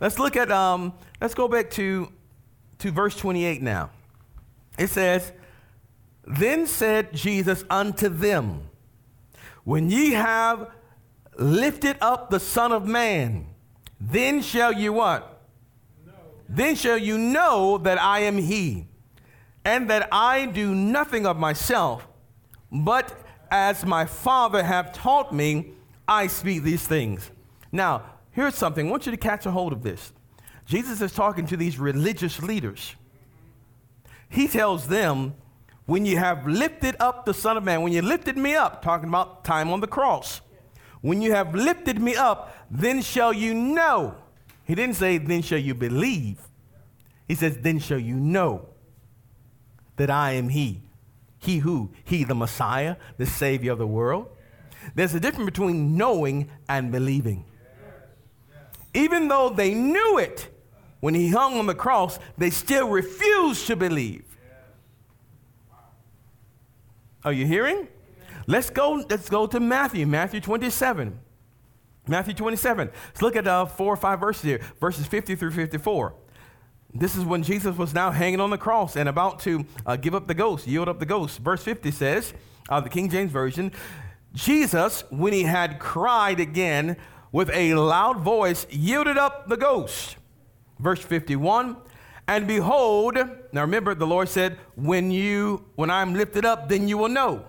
Let's 0.00 0.18
look 0.18 0.36
at, 0.36 0.50
um, 0.50 0.94
let's 1.20 1.34
go 1.34 1.48
back 1.48 1.68
to, 1.72 2.10
to 2.78 2.90
verse 2.90 3.14
28 3.14 3.60
now. 3.60 3.90
It 4.78 4.88
says, 4.88 5.34
Then 6.24 6.66
said 6.66 7.12
Jesus 7.12 7.62
unto 7.68 8.08
them, 8.08 8.70
When 9.64 9.90
ye 9.90 10.12
have 10.12 10.70
lifted 11.36 11.98
up 12.00 12.30
the 12.30 12.40
Son 12.40 12.72
of 12.72 12.86
Man, 12.86 13.48
then 14.00 14.40
shall 14.40 14.72
you 14.72 14.94
what? 14.94 15.35
Then 16.48 16.76
shall 16.76 16.98
you 16.98 17.18
know 17.18 17.78
that 17.78 18.00
I 18.00 18.20
am 18.20 18.38
He, 18.38 18.86
and 19.64 19.90
that 19.90 20.08
I 20.12 20.46
do 20.46 20.74
nothing 20.74 21.26
of 21.26 21.36
myself, 21.38 22.06
but 22.70 23.12
as 23.50 23.84
my 23.84 24.04
Father 24.04 24.62
hath 24.62 24.92
taught 24.92 25.34
me, 25.34 25.72
I 26.06 26.28
speak 26.28 26.62
these 26.62 26.86
things. 26.86 27.30
Now, 27.72 28.02
here's 28.30 28.54
something. 28.54 28.86
I 28.86 28.90
want 28.90 29.06
you 29.06 29.12
to 29.12 29.18
catch 29.18 29.46
a 29.46 29.50
hold 29.50 29.72
of 29.72 29.82
this. 29.82 30.12
Jesus 30.64 31.00
is 31.00 31.12
talking 31.12 31.46
to 31.46 31.56
these 31.56 31.78
religious 31.78 32.42
leaders. 32.42 32.94
He 34.28 34.48
tells 34.48 34.88
them, 34.88 35.34
when 35.86 36.04
you 36.04 36.16
have 36.16 36.46
lifted 36.46 36.96
up 36.98 37.24
the 37.24 37.34
Son 37.34 37.56
of 37.56 37.62
Man, 37.64 37.82
when 37.82 37.92
you 37.92 38.02
lifted 38.02 38.36
me 38.36 38.54
up, 38.56 38.82
talking 38.82 39.08
about 39.08 39.44
time 39.44 39.70
on 39.70 39.80
the 39.80 39.86
cross, 39.86 40.40
when 41.00 41.22
you 41.22 41.32
have 41.32 41.54
lifted 41.54 42.00
me 42.00 42.16
up, 42.16 42.56
then 42.70 43.00
shall 43.00 43.32
you 43.32 43.54
know. 43.54 44.16
He 44.66 44.74
didn't 44.74 44.96
say, 44.96 45.18
then 45.18 45.42
shall 45.42 45.58
you 45.58 45.74
believe. 45.74 46.38
He 47.28 47.34
says, 47.34 47.58
then 47.60 47.78
shall 47.78 47.98
you 47.98 48.16
know 48.16 48.68
that 49.96 50.10
I 50.10 50.32
am 50.32 50.48
He. 50.48 50.82
He 51.38 51.58
who? 51.58 51.90
He, 52.04 52.24
the 52.24 52.34
Messiah, 52.34 52.96
the 53.16 53.26
Savior 53.26 53.72
of 53.72 53.78
the 53.78 53.86
world. 53.86 54.28
There's 54.94 55.14
a 55.14 55.20
difference 55.20 55.46
between 55.46 55.96
knowing 55.96 56.50
and 56.68 56.92
believing. 56.92 57.44
Even 58.94 59.28
though 59.28 59.50
they 59.50 59.74
knew 59.74 60.18
it 60.18 60.48
when 61.00 61.14
he 61.14 61.28
hung 61.28 61.58
on 61.58 61.66
the 61.66 61.74
cross, 61.74 62.18
they 62.38 62.50
still 62.50 62.88
refused 62.88 63.66
to 63.66 63.76
believe. 63.76 64.24
Are 67.24 67.32
you 67.32 67.46
hearing? 67.46 67.88
Let's 68.46 68.70
go, 68.70 69.04
let's 69.08 69.28
go 69.28 69.46
to 69.48 69.60
Matthew, 69.60 70.06
Matthew 70.06 70.40
27. 70.40 71.18
Matthew 72.08 72.34
27. 72.34 72.90
Let's 73.08 73.22
look 73.22 73.36
at 73.36 73.46
uh, 73.46 73.66
four 73.66 73.92
or 73.92 73.96
five 73.96 74.20
verses 74.20 74.42
here, 74.42 74.60
verses 74.80 75.06
50 75.06 75.36
through 75.36 75.50
54. 75.52 76.14
This 76.94 77.16
is 77.16 77.24
when 77.24 77.42
Jesus 77.42 77.76
was 77.76 77.92
now 77.92 78.10
hanging 78.10 78.40
on 78.40 78.50
the 78.50 78.58
cross 78.58 78.96
and 78.96 79.08
about 79.08 79.40
to 79.40 79.66
uh, 79.84 79.96
give 79.96 80.14
up 80.14 80.26
the 80.26 80.34
ghost, 80.34 80.66
yield 80.66 80.88
up 80.88 80.98
the 80.98 81.06
ghost. 81.06 81.40
Verse 81.40 81.62
50 81.62 81.90
says, 81.90 82.32
uh, 82.68 82.80
the 82.80 82.88
King 82.88 83.10
James 83.10 83.30
Version, 83.30 83.72
Jesus, 84.32 85.04
when 85.10 85.32
he 85.32 85.42
had 85.42 85.78
cried 85.78 86.40
again, 86.40 86.96
with 87.32 87.50
a 87.52 87.74
loud 87.74 88.20
voice 88.20 88.66
yielded 88.70 89.18
up 89.18 89.48
the 89.48 89.56
ghost. 89.56 90.16
Verse 90.78 91.00
51 91.00 91.76
And 92.26 92.46
behold, 92.46 93.18
now 93.52 93.60
remember, 93.60 93.94
the 93.94 94.06
Lord 94.06 94.28
said, 94.28 94.58
When 94.74 95.10
you, 95.10 95.66
when 95.74 95.90
I'm 95.90 96.14
lifted 96.14 96.44
up, 96.44 96.68
then 96.68 96.88
you 96.88 96.96
will 96.96 97.08
know. 97.08 97.44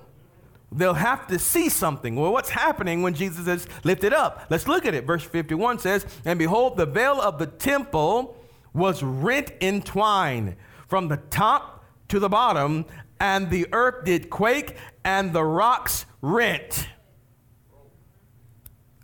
They'll 0.71 0.93
have 0.93 1.27
to 1.27 1.39
see 1.39 1.69
something. 1.69 2.15
Well, 2.15 2.33
what's 2.33 2.49
happening 2.49 3.01
when 3.01 3.13
Jesus 3.13 3.47
is 3.47 3.67
lifted 3.83 4.13
up? 4.13 4.47
Let's 4.49 4.67
look 4.67 4.85
at 4.85 4.93
it. 4.93 5.05
Verse 5.05 5.23
51 5.23 5.79
says, 5.79 6.05
And 6.25 6.37
behold, 6.37 6.75
the 6.77 6.85
veil 6.85 7.21
of 7.21 7.39
the 7.39 7.47
temple 7.47 8.37
was 8.73 9.01
rent 9.01 9.51
in 9.59 9.81
twine 9.81 10.57
from 10.87 11.07
the 11.07 11.17
top 11.17 11.85
to 12.09 12.19
the 12.19 12.29
bottom, 12.29 12.85
and 13.19 13.49
the 13.49 13.67
earth 13.71 14.05
did 14.05 14.29
quake, 14.29 14.75
and 15.03 15.33
the 15.33 15.43
rocks 15.43 16.05
rent. 16.21 16.87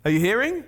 Are 0.04 0.10
you 0.10 0.20
hearing? 0.20 0.64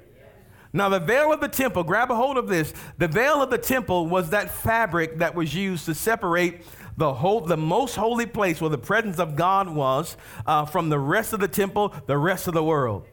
Now, 0.73 0.89
the 0.89 1.01
veil 1.01 1.33
of 1.33 1.41
the 1.41 1.49
temple, 1.49 1.85
grab 1.85 2.11
a 2.11 2.15
hold 2.15 2.37
of 2.37 2.49
this. 2.49 2.75
The 2.99 3.09
veil 3.09 3.43
of 3.43 3.51
the 3.51 3.59
temple 3.59 4.09
was 4.09 4.31
that 4.31 4.51
fabric 4.51 5.19
that 5.19 5.35
was 5.35 5.55
used 5.55 5.87
to 5.87 5.95
separate 5.95 6.63
the 6.97 7.13
whole, 7.13 7.43
the 7.43 7.57
most 7.57 7.97
holy 7.97 8.27
place 8.27 8.61
where 8.61 8.71
the 8.71 8.79
presence 8.79 9.19
of 9.19 9.37
God 9.37 9.69
was 9.69 10.17
uh, 10.47 10.65
from 10.65 10.89
the 10.89 10.99
rest 10.99 11.33
of 11.33 11.41
the 11.41 11.49
temple, 11.49 11.95
the 12.07 12.17
rest 12.17 12.49
of 12.49 12.55
the 12.55 12.65
world. 12.65 13.07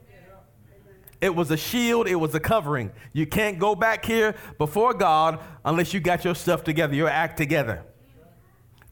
It 1.20 1.34
was 1.36 1.52
a 1.52 1.58
shield, 1.58 2.08
it 2.08 2.16
was 2.16 2.36
a 2.36 2.40
covering. 2.40 2.92
You 3.14 3.26
can't 3.26 3.58
go 3.58 3.76
back 3.76 4.04
here 4.04 4.36
before 4.58 4.94
God 4.94 5.40
unless 5.64 5.94
you 5.94 6.02
got 6.02 6.26
your 6.26 6.36
stuff 6.36 6.64
together, 6.64 6.96
your 6.96 7.08
act 7.10 7.38
together. 7.38 7.84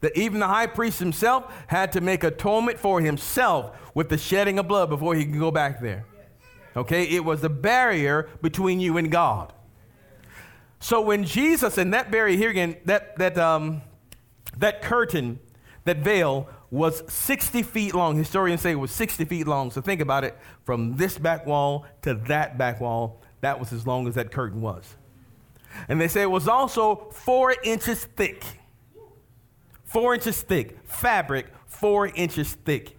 that 0.00 0.16
even 0.16 0.40
the 0.40 0.48
high 0.48 0.66
priest 0.66 0.98
himself 0.98 1.52
had 1.66 1.92
to 1.92 2.00
make 2.00 2.24
atonement 2.24 2.78
for 2.78 3.00
himself 3.00 3.76
with 3.94 4.08
the 4.08 4.18
shedding 4.18 4.58
of 4.58 4.66
blood 4.66 4.88
before 4.88 5.14
he 5.14 5.24
could 5.24 5.38
go 5.38 5.50
back 5.50 5.80
there. 5.80 6.06
Okay, 6.76 7.04
it 7.04 7.24
was 7.24 7.44
a 7.44 7.48
barrier 7.50 8.28
between 8.40 8.80
you 8.80 8.96
and 8.96 9.10
God. 9.10 9.52
So 10.80 11.00
when 11.02 11.24
Jesus 11.24 11.78
and 11.78 11.92
that 11.94 12.10
barrier 12.10 12.36
here 12.36 12.50
again, 12.50 12.76
that 12.86 13.16
that 13.18 13.38
um, 13.38 13.82
that 14.58 14.82
curtain, 14.82 15.38
that 15.84 15.98
veil 15.98 16.48
was 16.70 17.02
60 17.12 17.62
feet 17.62 17.94
long. 17.94 18.16
Historians 18.16 18.62
say 18.62 18.72
it 18.72 18.76
was 18.76 18.90
60 18.90 19.24
feet 19.26 19.46
long. 19.46 19.70
So 19.70 19.80
think 19.80 20.00
about 20.00 20.24
it 20.24 20.36
from 20.64 20.96
this 20.96 21.18
back 21.18 21.46
wall 21.46 21.86
to 22.02 22.14
that 22.14 22.56
back 22.56 22.80
wall. 22.80 23.20
That 23.42 23.60
was 23.60 23.72
as 23.72 23.86
long 23.86 24.08
as 24.08 24.14
that 24.14 24.32
curtain 24.32 24.60
was. 24.60 24.96
And 25.88 26.00
they 26.00 26.08
say 26.08 26.22
it 26.22 26.30
was 26.30 26.48
also 26.48 27.08
four 27.12 27.54
inches 27.62 28.04
thick. 28.04 28.44
Four 29.84 30.14
inches 30.14 30.40
thick. 30.42 30.78
Fabric, 30.84 31.46
four 31.66 32.06
inches 32.08 32.54
thick. 32.64 32.96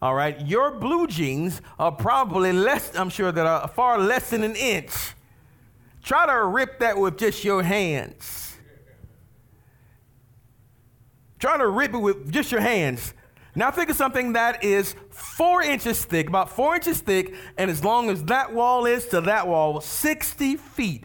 All 0.00 0.14
right. 0.14 0.40
Your 0.46 0.70
blue 0.70 1.06
jeans 1.06 1.60
are 1.78 1.92
probably 1.92 2.52
less, 2.52 2.96
I'm 2.96 3.10
sure, 3.10 3.32
that 3.32 3.46
are 3.46 3.68
far 3.68 3.98
less 3.98 4.30
than 4.30 4.44
an 4.44 4.56
inch. 4.56 4.92
Try 6.02 6.26
to 6.26 6.44
rip 6.46 6.78
that 6.78 6.96
with 6.96 7.18
just 7.18 7.44
your 7.44 7.62
hands. 7.62 8.47
Try 11.38 11.56
to 11.56 11.68
rip 11.68 11.94
it 11.94 11.98
with 11.98 12.30
just 12.32 12.50
your 12.50 12.60
hands. 12.60 13.14
Now 13.54 13.70
think 13.70 13.90
of 13.90 13.96
something 13.96 14.34
that 14.34 14.62
is 14.62 14.94
four 15.10 15.62
inches 15.62 16.04
thick, 16.04 16.28
about 16.28 16.50
four 16.50 16.76
inches 16.76 17.00
thick, 17.00 17.34
and 17.56 17.70
as 17.70 17.82
long 17.82 18.10
as 18.10 18.24
that 18.24 18.52
wall 18.52 18.86
is 18.86 19.06
to 19.08 19.20
that 19.22 19.48
wall, 19.48 19.80
60 19.80 20.56
feet 20.56 21.04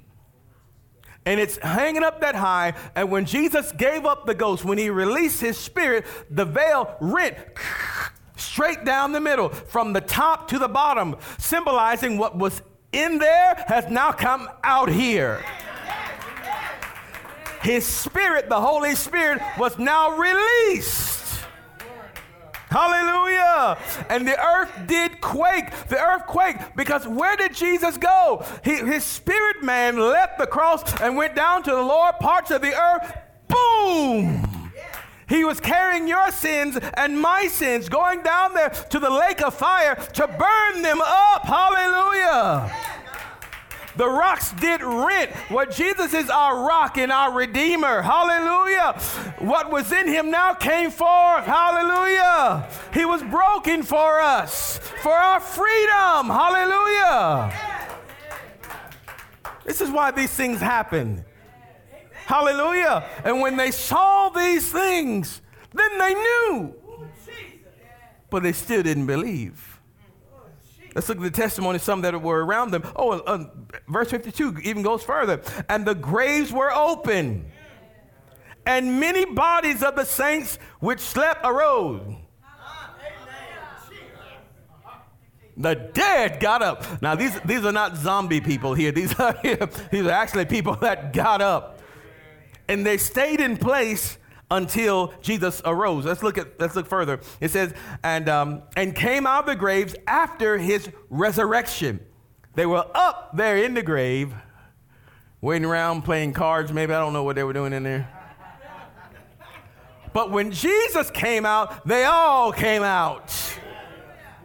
and 1.25 1.39
it's 1.39 1.57
hanging 1.57 2.03
up 2.03 2.21
that 2.21 2.35
high. 2.35 2.73
And 2.95 3.09
when 3.09 3.25
Jesus 3.25 3.71
gave 3.71 4.05
up 4.05 4.25
the 4.25 4.35
ghost, 4.35 4.65
when 4.65 4.77
he 4.77 4.89
released 4.89 5.41
his 5.41 5.57
spirit, 5.57 6.05
the 6.29 6.45
veil 6.45 6.95
rent 6.99 7.37
straight 8.35 8.83
down 8.83 9.11
the 9.11 9.21
middle 9.21 9.49
from 9.49 9.93
the 9.93 10.01
top 10.01 10.47
to 10.49 10.59
the 10.59 10.67
bottom, 10.67 11.15
symbolizing 11.37 12.17
what 12.17 12.37
was 12.37 12.61
in 12.91 13.17
there 13.17 13.63
has 13.67 13.89
now 13.89 14.11
come 14.11 14.49
out 14.63 14.89
here. 14.89 15.43
His 17.63 17.85
spirit, 17.85 18.49
the 18.49 18.59
Holy 18.59 18.93
Spirit, 18.93 19.41
was 19.57 19.79
now 19.79 20.17
released. 20.17 21.23
Hallelujah. 22.69 23.77
And 24.09 24.27
the 24.27 24.37
earth 24.37 24.71
did 24.87 25.21
quake. 25.21 25.69
The 25.89 25.99
earth 25.99 26.25
quaked 26.25 26.75
because 26.75 27.07
where 27.07 27.37
did 27.37 27.53
Jesus 27.53 27.97
go? 27.97 28.43
He, 28.65 28.77
his 28.77 29.03
spirit 29.03 29.63
man 29.63 29.97
left 29.97 30.39
the 30.39 30.47
cross 30.47 30.99
and 30.99 31.15
went 31.15 31.35
down 31.35 31.61
to 31.63 31.71
the 31.71 31.81
lower 31.81 32.13
parts 32.19 32.49
of 32.51 32.61
the 32.61 32.73
earth. 32.75 33.15
Boom. 33.47 34.71
He 35.29 35.45
was 35.45 35.59
carrying 35.59 36.07
your 36.07 36.31
sins 36.31 36.77
and 36.95 37.19
my 37.19 37.47
sins, 37.47 37.89
going 37.89 38.23
down 38.23 38.55
there 38.55 38.69
to 38.69 38.99
the 38.99 39.09
lake 39.09 39.41
of 39.41 39.53
fire 39.53 39.95
to 39.95 40.27
burn 40.27 40.81
them 40.81 40.99
up. 41.01 41.45
Hallelujah. 41.45 42.71
The 43.95 44.07
rocks 44.07 44.51
did 44.53 44.81
rent. 44.81 45.31
What 45.49 45.71
Jesus 45.71 46.13
is 46.13 46.29
our 46.29 46.67
rock 46.67 46.97
and 46.97 47.11
our 47.11 47.31
redeemer. 47.31 48.01
Hallelujah. 48.01 48.93
What 49.39 49.71
was 49.71 49.91
in 49.91 50.07
him 50.07 50.31
now 50.31 50.53
came 50.53 50.89
forth. 50.89 51.45
Hallelujah. 51.45 52.67
He 52.93 53.05
was 53.05 53.21
broken 53.23 53.83
for 53.83 54.19
us, 54.19 54.79
for 55.01 55.11
our 55.11 55.39
freedom. 55.39 56.27
Hallelujah. 56.27 57.53
This 59.63 59.79
is 59.79 59.89
why 59.89 60.11
these 60.11 60.31
things 60.31 60.59
happen. 60.59 61.23
Hallelujah. 62.25 63.05
And 63.23 63.41
when 63.41 63.57
they 63.57 63.71
saw 63.71 64.29
these 64.29 64.71
things, 64.71 65.41
then 65.73 65.97
they 65.97 66.13
knew. 66.13 66.75
But 68.29 68.43
they 68.43 68.53
still 68.53 68.81
didn't 68.81 69.05
believe. 69.05 69.72
Let's 70.95 71.09
look 71.09 71.17
at 71.17 71.23
the 71.23 71.31
testimony 71.31 71.77
of 71.77 71.81
some 71.81 72.01
that 72.01 72.21
were 72.21 72.45
around 72.45 72.71
them. 72.71 72.83
Oh, 72.95 73.11
uh, 73.11 73.45
verse 73.87 74.11
52 74.11 74.59
even 74.63 74.83
goes 74.83 75.03
further. 75.03 75.41
And 75.69 75.85
the 75.85 75.95
graves 75.95 76.51
were 76.51 76.71
open, 76.71 77.45
and 78.65 78.99
many 78.99 79.25
bodies 79.25 79.83
of 79.83 79.95
the 79.95 80.05
saints 80.05 80.57
which 80.79 80.99
slept 80.99 81.41
arose. 81.43 82.01
The 85.55 85.75
dead 85.75 86.39
got 86.39 86.63
up. 86.63 87.01
Now, 87.01 87.13
these, 87.13 87.39
these 87.41 87.63
are 87.63 87.71
not 87.71 87.95
zombie 87.95 88.41
people 88.41 88.73
here. 88.73 88.91
These 88.91 89.19
are, 89.19 89.39
these 89.91 90.05
are 90.05 90.11
actually 90.11 90.45
people 90.45 90.75
that 90.77 91.13
got 91.13 91.41
up. 91.41 91.79
And 92.67 92.85
they 92.85 92.97
stayed 92.97 93.39
in 93.39 93.57
place 93.57 94.17
until 94.53 95.11
Jesus 95.21 95.61
arose. 95.65 96.05
Let's 96.05 96.23
look 96.23 96.37
at 96.37 96.59
let's 96.59 96.75
look 96.75 96.87
further. 96.87 97.19
It 97.41 97.49
says, 97.51 97.73
and 98.03 98.29
um, 98.29 98.61
and 98.77 98.95
came 98.95 99.27
out 99.27 99.41
of 99.41 99.45
the 99.47 99.55
graves 99.55 99.95
after 100.07 100.57
his 100.57 100.89
resurrection. 101.09 101.99
They 102.53 102.67
were 102.67 102.85
up 102.93 103.35
there 103.35 103.57
in 103.57 103.73
the 103.73 103.81
grave, 103.81 104.33
waiting 105.41 105.65
around 105.65 106.03
playing 106.03 106.33
cards. 106.33 106.71
Maybe 106.71 106.93
I 106.93 106.99
don't 106.99 107.13
know 107.13 107.23
what 107.23 107.35
they 107.35 107.43
were 107.43 107.53
doing 107.53 107.73
in 107.73 107.83
there. 107.83 108.07
But 110.13 110.29
when 110.29 110.51
Jesus 110.51 111.09
came 111.09 111.43
out, 111.43 111.87
they 111.87 112.05
all 112.05 112.53
came 112.53 112.83
out. 112.83 113.33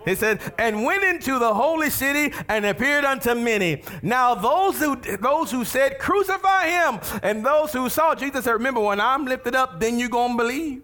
He 0.08 0.14
said, 0.14 0.40
and 0.58 0.84
went 0.84 1.04
into 1.04 1.38
the 1.38 1.52
holy 1.52 1.90
city 1.90 2.34
and 2.48 2.64
appeared 2.64 3.04
unto 3.04 3.34
many. 3.34 3.82
Now, 4.02 4.34
those 4.34 4.78
who 4.78 4.96
those 4.96 5.50
who 5.50 5.64
said, 5.64 5.98
Crucify 5.98 6.68
him, 6.68 7.00
and 7.22 7.44
those 7.44 7.72
who 7.72 7.88
saw 7.90 8.14
Jesus 8.14 8.44
said, 8.44 8.52
Remember, 8.52 8.80
when 8.80 9.00
I'm 9.00 9.26
lifted 9.26 9.54
up, 9.54 9.80
then 9.80 9.98
you're 9.98 10.08
gonna 10.08 10.36
believe. 10.36 10.82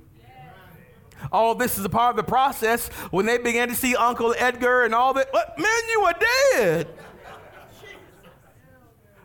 All 1.33 1.55
this 1.55 1.79
is 1.79 1.85
a 1.85 1.89
part 1.89 2.11
of 2.11 2.17
the 2.17 2.31
process. 2.31 2.89
When 3.11 3.25
they 3.25 3.39
began 3.39 3.69
to 3.69 3.75
see 3.75 3.97
Uncle 3.97 4.35
Edgar 4.37 4.85
and 4.85 4.95
all 4.95 5.15
that, 5.15 5.33
what, 5.33 5.59
man, 5.59 5.83
you 5.91 6.03
were 6.03 6.15
dead. 6.53 6.89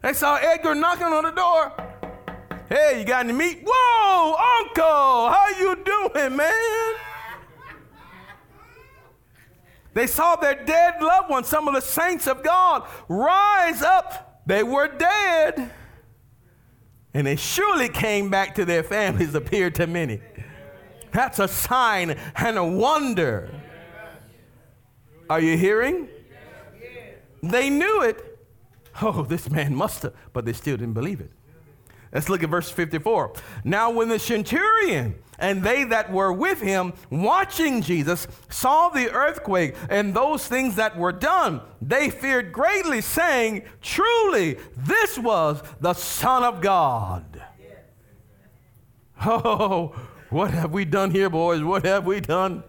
They 0.02 0.14
saw 0.14 0.38
Edgar 0.38 0.76
knocking 0.76 1.08
on 1.08 1.26
the 1.26 1.32
door. 1.32 1.74
Hey, 2.70 3.00
you 3.00 3.06
got 3.06 3.26
any 3.26 3.34
meat? 3.34 3.66
Whoa, 3.68 4.36
Uncle, 4.62 5.30
how 5.30 5.48
you 5.60 5.76
doing, 5.84 6.38
man? 6.38 6.96
They 9.94 10.08
saw 10.08 10.36
their 10.36 10.64
dead 10.66 11.02
loved 11.02 11.30
ones, 11.30 11.48
some 11.48 11.68
of 11.68 11.74
the 11.74 11.82
saints 11.82 12.28
of 12.28 12.44
God, 12.44 12.88
rise 13.08 13.82
up. 13.82 14.42
They 14.46 14.64
were 14.64 14.88
dead. 14.88 15.72
And 17.14 17.26
they 17.26 17.36
surely 17.36 17.90
came 17.90 18.30
back 18.30 18.56
to 18.56 18.66
their 18.66 18.84
families, 18.84 19.34
appeared 19.36 19.76
to 19.76 19.88
many. 19.88 20.22
That's 21.12 21.40
a 21.40 21.48
sign 21.48 22.18
and 22.36 22.58
a 22.58 22.64
wonder. 22.64 23.50
Are 25.30 25.40
you 25.40 25.58
hearing? 25.58 26.08
They 27.42 27.70
knew 27.70 28.02
it. 28.02 28.26
Oh, 29.02 29.24
this 29.24 29.50
man 29.50 29.76
must 29.76 30.04
have, 30.04 30.14
but 30.34 30.46
they 30.46 30.54
still 30.54 30.78
didn't 30.78 30.94
believe 30.94 31.22
it. 31.22 31.32
Let's 32.12 32.28
look 32.28 32.44
at 32.44 32.50
verse 32.50 32.70
54. 32.70 33.34
Now, 33.64 33.92
when 33.92 34.10
the 34.10 34.20
centurion 34.20 35.16
and 35.40 35.64
they 35.64 35.84
that 35.86 36.12
were 36.12 36.32
with 36.32 36.62
him 36.62 36.94
watching 37.10 37.82
Jesus 37.82 38.28
saw 38.50 38.90
the 38.90 39.10
earthquake 39.12 39.76
and 39.90 40.14
those 40.14 40.48
things 40.48 40.76
that 40.76 40.98
were 40.98 41.12
done, 41.12 41.62
they 41.82 42.10
feared 42.10 42.52
greatly, 42.52 43.02
saying, 43.02 43.64
Truly, 43.82 44.58
this 44.78 45.18
was 45.18 45.64
the 45.80 45.94
Son 45.94 46.44
of 46.44 46.62
God. 46.62 47.42
Oh, 49.26 49.94
what 50.30 50.52
have 50.52 50.72
we 50.72 50.86
done 50.86 51.12
here, 51.12 51.30
boys? 51.30 51.62
What 51.62 51.86
have 51.86 52.06
we 52.06 52.22
done? 52.22 52.64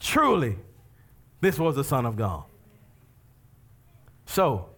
Truly, 0.00 0.56
this 1.40 1.58
was 1.58 1.76
the 1.76 1.84
Son 1.84 2.04
of 2.04 2.16
God. 2.16 2.44
So, 4.26 4.70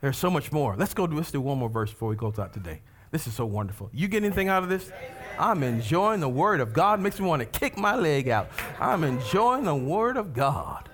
there's 0.00 0.18
so 0.18 0.30
much 0.30 0.52
more. 0.52 0.76
Let's 0.76 0.94
go. 0.94 1.04
Let's 1.04 1.30
do 1.30 1.40
one 1.40 1.58
more 1.58 1.68
verse 1.68 1.90
before 1.90 2.08
we 2.08 2.16
close 2.16 2.38
out 2.38 2.52
today. 2.52 2.80
This 3.16 3.28
is 3.28 3.32
so 3.32 3.46
wonderful. 3.46 3.88
You 3.94 4.08
get 4.08 4.22
anything 4.22 4.50
out 4.50 4.62
of 4.62 4.68
this? 4.68 4.92
I'm 5.38 5.62
enjoying 5.62 6.20
the 6.20 6.28
Word 6.28 6.60
of 6.60 6.74
God. 6.74 7.00
Makes 7.00 7.18
me 7.18 7.26
want 7.26 7.40
to 7.40 7.46
kick 7.46 7.78
my 7.78 7.96
leg 7.96 8.28
out. 8.28 8.50
I'm 8.78 9.04
enjoying 9.04 9.64
the 9.64 9.74
Word 9.74 10.18
of 10.18 10.34
God. 10.34 10.90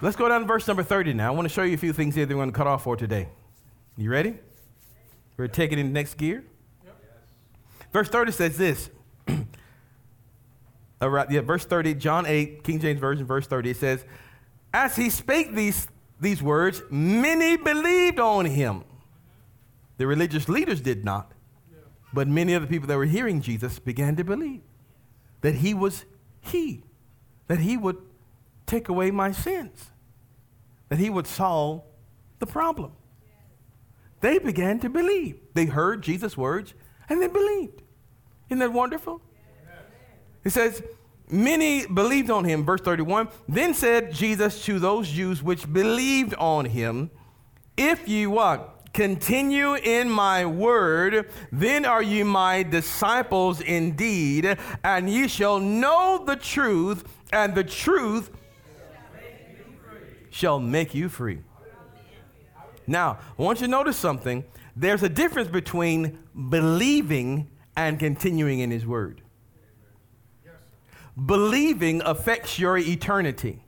Let's 0.00 0.16
go 0.16 0.26
down 0.26 0.40
to 0.40 0.46
verse 0.46 0.66
number 0.66 0.82
30 0.82 1.12
now. 1.12 1.30
I 1.30 1.36
want 1.36 1.46
to 1.46 1.52
show 1.52 1.64
you 1.64 1.74
a 1.74 1.76
few 1.76 1.92
things 1.92 2.14
here 2.14 2.24
that 2.24 2.34
we're 2.34 2.40
going 2.40 2.50
to 2.50 2.56
cut 2.56 2.66
off 2.66 2.84
for 2.84 2.96
today. 2.96 3.28
You 3.98 4.08
ready? 4.08 4.36
We're 5.36 5.48
taking 5.48 5.78
in 5.78 5.88
the 5.88 5.92
next 5.92 6.14
gear. 6.14 6.44
Verse 7.92 8.08
30 8.08 8.32
says 8.32 8.56
this. 8.56 8.88
right, 11.02 11.30
yeah, 11.30 11.42
verse 11.42 11.66
30, 11.66 11.92
John 11.96 12.24
8, 12.24 12.64
King 12.64 12.80
James 12.80 13.00
Version, 13.00 13.26
verse 13.26 13.46
30, 13.46 13.68
it 13.68 13.76
says, 13.76 14.02
As 14.72 14.96
he 14.96 15.10
spake 15.10 15.54
these, 15.54 15.88
these 16.18 16.42
words, 16.42 16.80
many 16.88 17.58
believed 17.58 18.18
on 18.18 18.46
him. 18.46 18.84
The 19.98 20.06
religious 20.06 20.48
leaders 20.48 20.80
did 20.80 21.04
not. 21.04 21.32
But 22.12 22.26
many 22.26 22.54
of 22.54 22.62
the 22.62 22.68
people 22.68 22.88
that 22.88 22.96
were 22.96 23.04
hearing 23.04 23.42
Jesus 23.42 23.78
began 23.78 24.16
to 24.16 24.24
believe 24.24 24.62
that 25.42 25.56
he 25.56 25.74
was 25.74 26.04
he, 26.40 26.82
that 27.46 27.60
he 27.60 27.76
would 27.76 27.98
take 28.66 28.88
away 28.88 29.10
my 29.10 29.30
sins, 29.30 29.90
that 30.88 30.98
he 30.98 31.10
would 31.10 31.26
solve 31.26 31.82
the 32.38 32.46
problem. 32.46 32.92
they 34.20 34.38
began 34.38 34.80
to 34.80 34.88
believe. 34.88 35.38
They 35.54 35.66
heard 35.66 36.02
Jesus' 36.02 36.36
words 36.36 36.74
and 37.08 37.20
they 37.20 37.28
believed. 37.28 37.82
Isn't 38.48 38.60
that 38.60 38.72
wonderful? 38.72 39.20
He 40.42 40.50
says, 40.50 40.82
Many 41.30 41.86
believed 41.86 42.30
on 42.30 42.44
him, 42.44 42.64
verse 42.64 42.80
31. 42.80 43.28
Then 43.48 43.74
said 43.74 44.12
Jesus 44.12 44.64
to 44.64 44.78
those 44.78 45.10
Jews 45.10 45.42
which 45.42 45.70
believed 45.70 46.34
on 46.34 46.64
him, 46.64 47.10
If 47.76 48.08
ye 48.08 48.26
what? 48.26 48.77
Continue 48.98 49.74
in 49.76 50.10
my 50.10 50.44
word, 50.44 51.30
then 51.52 51.84
are 51.84 52.02
ye 52.02 52.24
my 52.24 52.64
disciples 52.64 53.60
indeed, 53.60 54.58
and 54.82 55.08
ye 55.08 55.28
shall 55.28 55.60
know 55.60 56.24
the 56.26 56.34
truth, 56.34 57.04
and 57.32 57.54
the 57.54 57.62
truth 57.62 58.28
shall 60.30 60.58
make 60.58 60.96
you 60.96 61.08
free. 61.08 61.38
Now, 62.88 63.20
I 63.38 63.42
want 63.42 63.60
you 63.60 63.68
to 63.68 63.70
notice 63.70 63.96
something. 63.96 64.42
There's 64.74 65.04
a 65.04 65.08
difference 65.08 65.48
between 65.48 66.18
believing 66.48 67.48
and 67.76 68.00
continuing 68.00 68.58
in 68.58 68.72
his 68.72 68.84
word. 68.84 69.22
Believing 71.24 72.02
affects 72.02 72.58
your 72.58 72.76
eternity. 72.76 73.62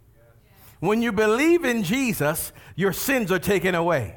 When 0.81 1.01
you 1.01 1.13
believe 1.13 1.65
in 1.65 1.85
Jesus, 1.85 2.51
your 2.75 2.93
sins 2.93 3.31
are 3.31 3.39
taken 3.39 3.77
away. 3.77 4.17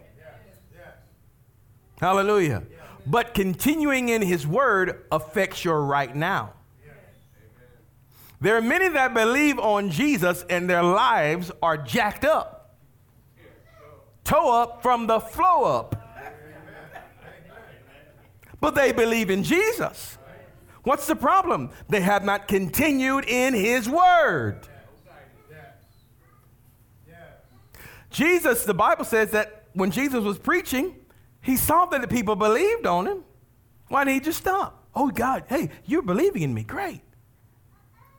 Hallelujah. 2.03 2.63
But 3.05 3.33
continuing 3.33 4.09
in 4.09 4.21
his 4.21 4.45
word 4.45 5.05
affects 5.09 5.63
your 5.63 5.85
right 5.85 6.13
now. 6.13 6.51
There 8.41 8.57
are 8.57 8.61
many 8.61 8.89
that 8.89 9.13
believe 9.13 9.57
on 9.57 9.89
Jesus 9.89 10.43
and 10.49 10.69
their 10.69 10.83
lives 10.83 11.49
are 11.61 11.77
jacked 11.77 12.25
up, 12.25 12.75
toe 14.25 14.51
up 14.51 14.83
from 14.83 15.07
the 15.07 15.21
flow 15.21 15.63
up. 15.63 15.95
But 18.59 18.75
they 18.75 18.91
believe 18.91 19.29
in 19.29 19.41
Jesus. 19.41 20.17
What's 20.83 21.07
the 21.07 21.15
problem? 21.15 21.69
They 21.87 22.01
have 22.01 22.25
not 22.25 22.49
continued 22.49 23.23
in 23.29 23.53
his 23.53 23.87
word. 23.87 24.67
Jesus, 28.09 28.65
the 28.65 28.73
Bible 28.73 29.05
says 29.05 29.31
that 29.31 29.67
when 29.71 29.89
Jesus 29.89 30.21
was 30.21 30.37
preaching, 30.37 30.97
he 31.43 31.57
saw 31.57 31.85
that 31.85 32.01
the 32.01 32.07
people 32.07 32.35
believed 32.35 32.87
on 32.87 33.05
him. 33.05 33.23
Why 33.89 34.05
didn't 34.05 34.15
he 34.15 34.19
just 34.21 34.39
stop? 34.39 34.87
Oh, 34.95 35.11
God, 35.11 35.43
hey, 35.47 35.69
you're 35.85 36.01
believing 36.01 36.41
in 36.41 36.53
me. 36.53 36.63
Great. 36.63 37.01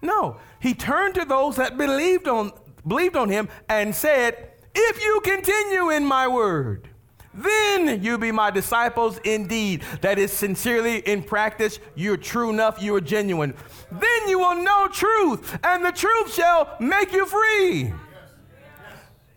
No, 0.03 0.37
he 0.61 0.75
turned 0.75 1.15
to 1.15 1.25
those 1.25 1.57
that 1.57 1.79
believed 1.79 2.29
on, 2.29 2.53
believed 2.87 3.17
on 3.17 3.31
him 3.31 3.49
and 3.69 3.95
said, 3.95 4.51
If 4.75 5.03
you 5.03 5.21
continue 5.25 5.89
in 5.91 6.05
my 6.05 6.29
word, 6.29 6.89
then 7.33 8.03
you 8.03 8.19
be 8.19 8.31
my 8.31 8.51
disciples 8.51 9.19
indeed. 9.25 9.83
That 10.03 10.19
is 10.19 10.31
sincerely 10.31 10.99
in 10.99 11.23
practice, 11.23 11.81
you're 11.95 12.19
true 12.19 12.51
enough, 12.51 12.83
you 12.83 12.95
are 12.95 13.01
genuine. 13.01 13.55
Then 13.91 14.29
you 14.29 14.39
will 14.39 14.63
know 14.63 14.89
truth, 14.89 15.59
and 15.65 15.85
the 15.85 15.93
truth 15.93 16.35
shall 16.35 16.77
make 16.79 17.13
you 17.13 17.25
free. 17.25 17.95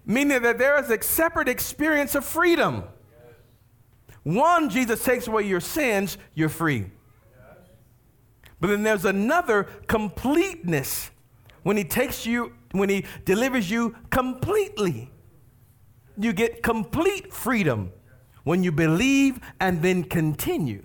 Meaning 0.06 0.42
that 0.42 0.58
there 0.58 0.78
is 0.80 0.90
a 0.90 1.02
separate 1.02 1.48
experience 1.48 2.14
of 2.14 2.26
freedom. 2.26 2.84
One, 4.28 4.70
Jesus 4.70 5.02
takes 5.06 5.26
away 5.28 5.44
your 5.44 5.62
sins, 5.62 6.18
you're 6.36 6.50
free. 6.50 6.92
But 8.60 8.68
then 8.68 8.84
there's 8.84 9.06
another 9.06 9.70
completeness 9.88 11.12
when 11.64 11.78
he 11.78 11.86
takes 11.86 12.26
you, 12.26 12.52
when 12.74 12.90
he 12.90 13.06
delivers 13.24 13.72
you 13.72 13.96
completely. 14.10 15.10
You 16.18 16.34
get 16.34 16.62
complete 16.62 17.32
freedom 17.32 17.94
when 18.44 18.64
you 18.66 18.74
believe 18.74 19.40
and 19.62 19.82
then 19.82 20.04
continue. 20.04 20.84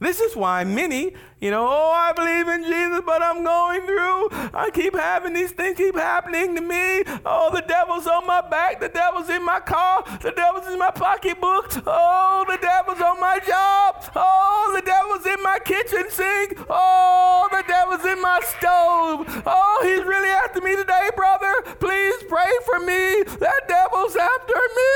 This 0.00 0.18
is 0.18 0.34
why 0.34 0.64
many, 0.64 1.12
you 1.40 1.50
know, 1.50 1.68
oh, 1.68 1.92
I 1.92 2.14
believe 2.14 2.48
in 2.48 2.64
Jesus, 2.64 3.02
but 3.04 3.22
I'm 3.22 3.44
going 3.44 3.82
through. 3.82 4.28
I 4.54 4.70
keep 4.72 4.96
having 4.96 5.34
these 5.34 5.52
things 5.52 5.76
keep 5.76 5.94
happening 5.94 6.56
to 6.56 6.62
me. 6.62 7.02
Oh, 7.26 7.50
the 7.52 7.60
devil's 7.68 8.06
on 8.06 8.26
my 8.26 8.40
back. 8.40 8.80
The 8.80 8.88
devil's 8.88 9.28
in 9.28 9.44
my 9.44 9.60
car. 9.60 10.02
The 10.22 10.32
devil's 10.32 10.72
in 10.72 10.78
my 10.78 10.90
pocketbook. 10.90 11.82
Oh, 11.86 12.46
the 12.48 12.56
devil's 12.56 13.02
on 13.02 13.20
my 13.20 13.40
job. 13.46 14.10
Oh, 14.16 14.72
the 14.74 14.80
devil's 14.80 15.26
in 15.26 15.42
my 15.42 15.58
kitchen 15.66 16.10
sink. 16.10 16.56
Oh, 16.70 17.48
the 17.52 17.62
devil's 17.68 18.04
in 18.06 18.22
my 18.22 18.40
stove. 18.40 19.42
Oh, 19.44 19.80
he's 19.82 20.04
really 20.06 20.30
after 20.30 20.62
me 20.62 20.76
today, 20.76 21.10
brother. 21.14 21.76
Please 21.78 22.24
pray 22.26 22.52
for 22.64 22.80
me. 22.80 23.22
That 23.38 23.68
devil's 23.68 24.16
after 24.16 24.54
me. 24.54 24.92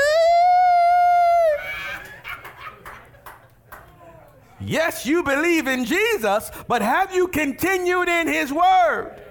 Yes, 4.65 5.05
you 5.05 5.21
believe 5.21 5.67
in 5.67 5.85
Jesus, 5.85 6.49
but 6.67 6.81
have 6.81 7.13
you 7.13 7.27
continued 7.27 8.09
in 8.09 8.27
his 8.27 8.51
word? 8.51 9.21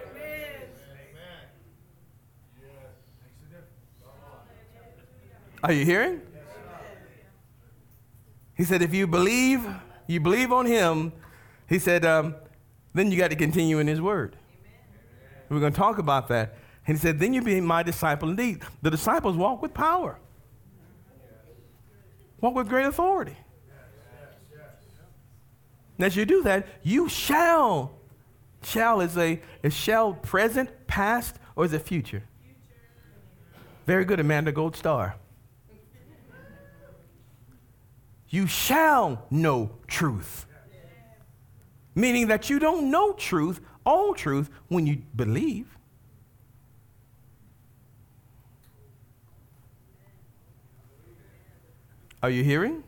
Are 5.62 5.72
you 5.72 5.84
hearing? 5.84 6.20
He 8.56 8.64
said, 8.64 8.82
if 8.82 8.94
you 8.94 9.06
believe, 9.06 9.66
you 10.06 10.20
believe 10.20 10.52
on 10.52 10.66
him, 10.66 11.12
he 11.68 11.78
said, 11.78 12.04
um, 12.04 12.36
then 12.92 13.10
you 13.10 13.18
got 13.18 13.30
to 13.30 13.36
continue 13.36 13.78
in 13.78 13.86
his 13.86 14.00
word. 14.00 14.36
We're 15.48 15.60
going 15.60 15.72
to 15.72 15.78
talk 15.78 15.98
about 15.98 16.28
that. 16.28 16.54
And 16.86 16.96
he 16.96 17.00
said, 17.00 17.18
then 17.18 17.34
you 17.34 17.42
be 17.42 17.60
my 17.60 17.82
disciple 17.82 18.28
indeed. 18.28 18.62
The 18.82 18.90
disciples 18.90 19.36
walk 19.36 19.62
with 19.62 19.74
power, 19.74 20.18
walk 22.40 22.54
with 22.54 22.68
great 22.68 22.86
authority. 22.86 23.36
And 25.96 26.06
as 26.06 26.16
you 26.16 26.24
do 26.24 26.42
that, 26.42 26.66
you 26.82 27.08
shall. 27.08 27.92
Shall 28.62 29.00
is 29.00 29.16
a 29.16 29.40
is 29.62 29.74
shall 29.74 30.14
present, 30.14 30.86
past, 30.86 31.36
or 31.54 31.64
is 31.64 31.72
it 31.72 31.82
future? 31.82 32.24
Very 33.86 34.04
good, 34.04 34.18
Amanda 34.18 34.50
Gold 34.50 34.76
Star. 34.76 35.16
You 38.28 38.46
shall 38.46 39.26
know 39.30 39.70
truth. 39.86 40.46
Meaning 41.94 42.26
that 42.28 42.50
you 42.50 42.58
don't 42.58 42.90
know 42.90 43.12
truth, 43.12 43.60
all 43.86 44.14
truth, 44.14 44.50
when 44.68 44.86
you 44.86 45.02
believe. 45.14 45.78
Are 52.22 52.30
you 52.30 52.42
hearing? 52.42 52.82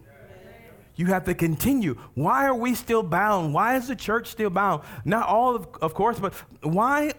You 0.97 1.07
have 1.07 1.25
to 1.25 1.35
continue. 1.35 1.95
Why 2.15 2.47
are 2.47 2.55
we 2.55 2.75
still 2.75 3.03
bound? 3.03 3.53
Why 3.53 3.77
is 3.77 3.89
the 3.89 3.97
church 3.97 4.29
still 4.29 4.51
bound? 4.51 4.83
Not 5.05 5.29
all, 5.29 5.55
of, 5.55 5.69
of 5.83 5.95
course, 5.95 6.19
but 6.19 6.33
why 6.63 7.13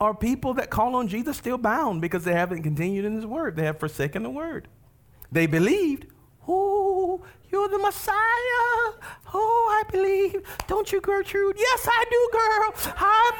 are 0.00 0.14
people 0.14 0.54
that 0.54 0.70
call 0.70 0.96
on 0.96 1.06
Jesus 1.06 1.36
still 1.36 1.58
bound? 1.58 2.00
Because 2.00 2.24
they 2.24 2.32
haven't 2.32 2.62
continued 2.62 3.04
in 3.04 3.14
his 3.14 3.26
word. 3.26 3.54
They 3.54 3.64
have 3.64 3.78
forsaken 3.78 4.24
the 4.24 4.30
word. 4.30 4.66
They 5.30 5.46
believed, 5.46 6.06
oh, 6.48 7.22
you're 7.50 7.68
the 7.68 7.78
Messiah. 7.78 8.14
Oh, 9.32 9.82
I 9.86 9.90
believe. 9.90 10.42
Don't 10.66 10.90
you, 10.90 11.00
Gertrude? 11.00 11.56
Yes, 11.56 11.88
I 11.88 12.04
do, 12.10 12.28
girl. 12.32 12.94
I 12.98 13.30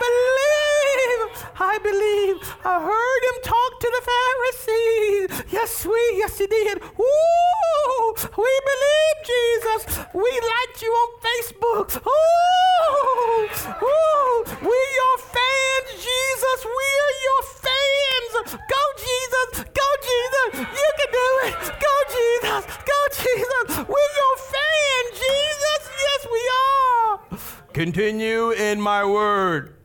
believe. 1.27 1.40
I 1.61 1.77
believe. 1.79 2.41
I 2.65 2.81
heard 2.81 3.23
him 3.29 3.39
talk 3.45 3.81
to 3.81 3.89
the 3.93 4.03
Pharisees. 4.09 5.53
Yes, 5.53 5.85
we, 5.85 6.01
Yes, 6.17 6.39
he 6.39 6.47
did. 6.47 6.81
Ooh, 6.81 8.15
we 8.17 8.53
believe 8.73 9.17
Jesus. 9.29 9.81
We 10.15 10.25
liked 10.25 10.81
you 10.81 10.89
on 10.89 11.11
Facebook. 11.21 12.01
Ooh, 12.01 13.45
ooh, 13.85 14.45
we 14.65 14.79
your 15.01 15.17
fans, 15.21 15.89
Jesus. 16.01 16.61
We 16.65 16.89
are 17.05 17.17
your 17.29 17.43
fans. 17.61 18.33
Go, 18.57 18.83
Jesus. 18.97 19.65
Go, 19.69 19.89
Jesus. 20.01 20.65
You 20.65 20.91
can 20.97 21.11
do 21.13 21.29
it. 21.45 21.55
Go, 21.77 21.95
Jesus. 22.17 22.65
Go, 22.89 22.99
Jesus. 23.13 23.79
We 23.79 23.95
we're 23.95 24.15
your 24.17 24.37
fan, 24.49 25.05
Jesus. 25.13 25.81
Yes, 26.09 26.27
we 26.33 26.43
are. 26.57 27.21
Continue 27.75 28.51
in 28.51 28.81
my 28.81 29.05
word. 29.05 29.77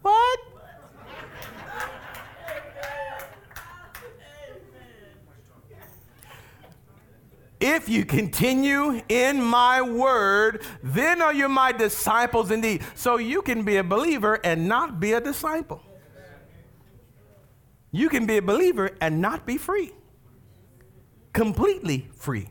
What? 0.00 0.51
If 7.64 7.88
you 7.88 8.04
continue 8.04 9.00
in 9.08 9.40
my 9.40 9.80
word, 9.80 10.62
then 10.82 11.22
are 11.22 11.32
you 11.32 11.48
my 11.48 11.70
disciples 11.70 12.50
indeed. 12.50 12.82
So 12.96 13.18
you 13.18 13.40
can 13.40 13.62
be 13.62 13.76
a 13.76 13.84
believer 13.84 14.40
and 14.42 14.66
not 14.68 14.98
be 14.98 15.12
a 15.12 15.20
disciple. 15.20 15.80
You 17.92 18.08
can 18.08 18.26
be 18.26 18.38
a 18.38 18.42
believer 18.42 18.90
and 19.00 19.20
not 19.20 19.46
be 19.46 19.58
free. 19.58 19.92
Completely 21.32 22.08
free. 22.16 22.48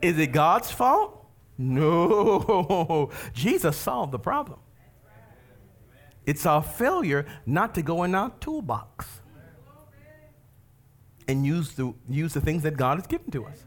Is 0.00 0.18
it 0.18 0.32
God's 0.32 0.72
fault? 0.72 1.26
No. 1.56 3.12
Jesus 3.34 3.76
solved 3.76 4.10
the 4.10 4.18
problem. 4.18 4.58
It's 6.26 6.44
our 6.44 6.62
failure 6.62 7.24
not 7.46 7.72
to 7.76 7.82
go 7.82 8.02
in 8.02 8.16
our 8.16 8.30
toolbox. 8.40 9.21
And 11.28 11.44
use 11.46 11.72
the, 11.72 11.94
use 12.08 12.34
the 12.34 12.40
things 12.40 12.62
that 12.62 12.76
God 12.76 12.98
has 12.98 13.06
given 13.06 13.30
to 13.32 13.44
us. 13.46 13.64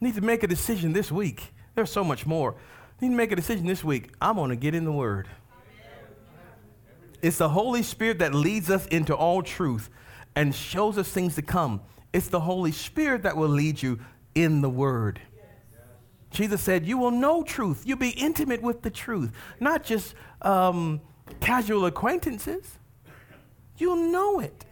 Need 0.00 0.14
to 0.16 0.20
make 0.20 0.42
a 0.42 0.48
decision 0.48 0.92
this 0.92 1.12
week. 1.12 1.54
There's 1.74 1.90
so 1.90 2.02
much 2.02 2.26
more. 2.26 2.56
Need 3.00 3.10
to 3.10 3.14
make 3.14 3.32
a 3.32 3.36
decision 3.36 3.66
this 3.66 3.84
week. 3.84 4.12
I'm 4.20 4.36
going 4.36 4.50
to 4.50 4.56
get 4.56 4.74
in 4.74 4.84
the 4.84 4.92
Word. 4.92 5.28
It's 7.22 7.38
the 7.38 7.48
Holy 7.48 7.84
Spirit 7.84 8.18
that 8.18 8.34
leads 8.34 8.68
us 8.68 8.86
into 8.86 9.14
all 9.14 9.42
truth 9.42 9.90
and 10.34 10.52
shows 10.54 10.98
us 10.98 11.08
things 11.08 11.36
to 11.36 11.42
come. 11.42 11.80
It's 12.12 12.28
the 12.28 12.40
Holy 12.40 12.72
Spirit 12.72 13.22
that 13.22 13.36
will 13.36 13.48
lead 13.48 13.80
you 13.80 14.00
in 14.34 14.60
the 14.60 14.68
Word. 14.68 15.20
Jesus 16.32 16.60
said, 16.60 16.86
You 16.86 16.98
will 16.98 17.10
know 17.10 17.42
truth. 17.44 17.82
You'll 17.86 17.98
be 17.98 18.10
intimate 18.10 18.62
with 18.62 18.82
the 18.82 18.90
truth, 18.90 19.30
not 19.60 19.84
just 19.84 20.14
um, 20.40 21.00
casual 21.40 21.86
acquaintances. 21.86 22.78
You'll 23.82 24.12
know 24.12 24.38
it. 24.38 24.64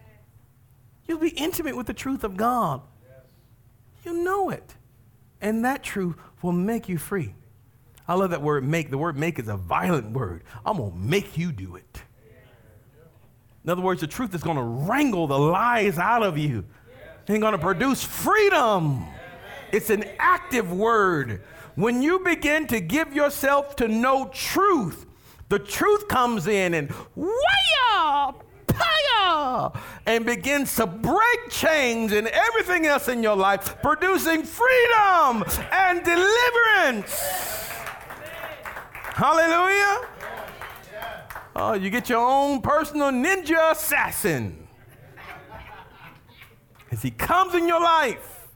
You'll 1.05 1.19
be 1.19 1.31
intimate 1.31 1.75
with 1.75 1.85
the 1.85 1.93
truth 1.93 2.23
of 2.23 2.37
God. 2.37 2.79
You'll 4.05 4.23
know 4.23 4.51
it. 4.51 4.75
And 5.41 5.65
that 5.65 5.83
truth 5.83 6.15
will 6.41 6.53
make 6.53 6.87
you 6.87 6.97
free. 6.97 7.35
I 8.07 8.13
love 8.13 8.29
that 8.29 8.41
word 8.41 8.63
make. 8.63 8.89
The 8.89 8.97
word 8.97 9.17
make 9.17 9.37
is 9.37 9.49
a 9.49 9.57
violent 9.57 10.11
word. 10.11 10.45
I'm 10.65 10.77
going 10.77 10.93
to 10.93 10.97
make 10.97 11.37
you 11.37 11.51
do 11.51 11.75
it. 11.75 12.01
In 13.65 13.69
other 13.69 13.81
words, 13.81 13.99
the 13.99 14.07
truth 14.07 14.33
is 14.33 14.43
going 14.43 14.55
to 14.55 14.63
wrangle 14.63 15.27
the 15.27 15.37
lies 15.37 15.97
out 15.99 16.23
of 16.23 16.37
you 16.37 16.63
and 17.27 17.41
going 17.41 17.51
to 17.51 17.57
produce 17.57 18.01
freedom. 18.01 19.03
It's 19.73 19.89
an 19.89 20.05
active 20.19 20.71
word. 20.71 21.41
When 21.75 22.01
you 22.01 22.19
begin 22.19 22.65
to 22.67 22.79
give 22.79 23.13
yourself 23.13 23.75
to 23.75 23.89
know 23.89 24.29
truth, 24.33 25.05
the 25.49 25.59
truth 25.59 26.07
comes 26.07 26.47
in 26.47 26.73
and 26.73 26.93
waya, 27.13 28.35
and 30.05 30.25
begins 30.25 30.75
to 30.75 30.85
break 30.85 31.49
chains 31.49 32.11
and 32.11 32.27
everything 32.27 32.85
else 32.85 33.07
in 33.07 33.23
your 33.23 33.35
life, 33.35 33.81
producing 33.81 34.43
freedom 34.43 35.43
and 35.71 36.03
deliverance. 36.03 37.11
Hallelujah. 39.13 40.07
Oh, 41.55 41.73
you 41.73 41.89
get 41.89 42.09
your 42.09 42.25
own 42.25 42.61
personal 42.61 43.09
ninja 43.09 43.71
assassin. 43.71 44.67
As 46.91 47.01
he 47.01 47.11
comes 47.11 47.55
in 47.55 47.67
your 47.67 47.81
life, 47.81 48.47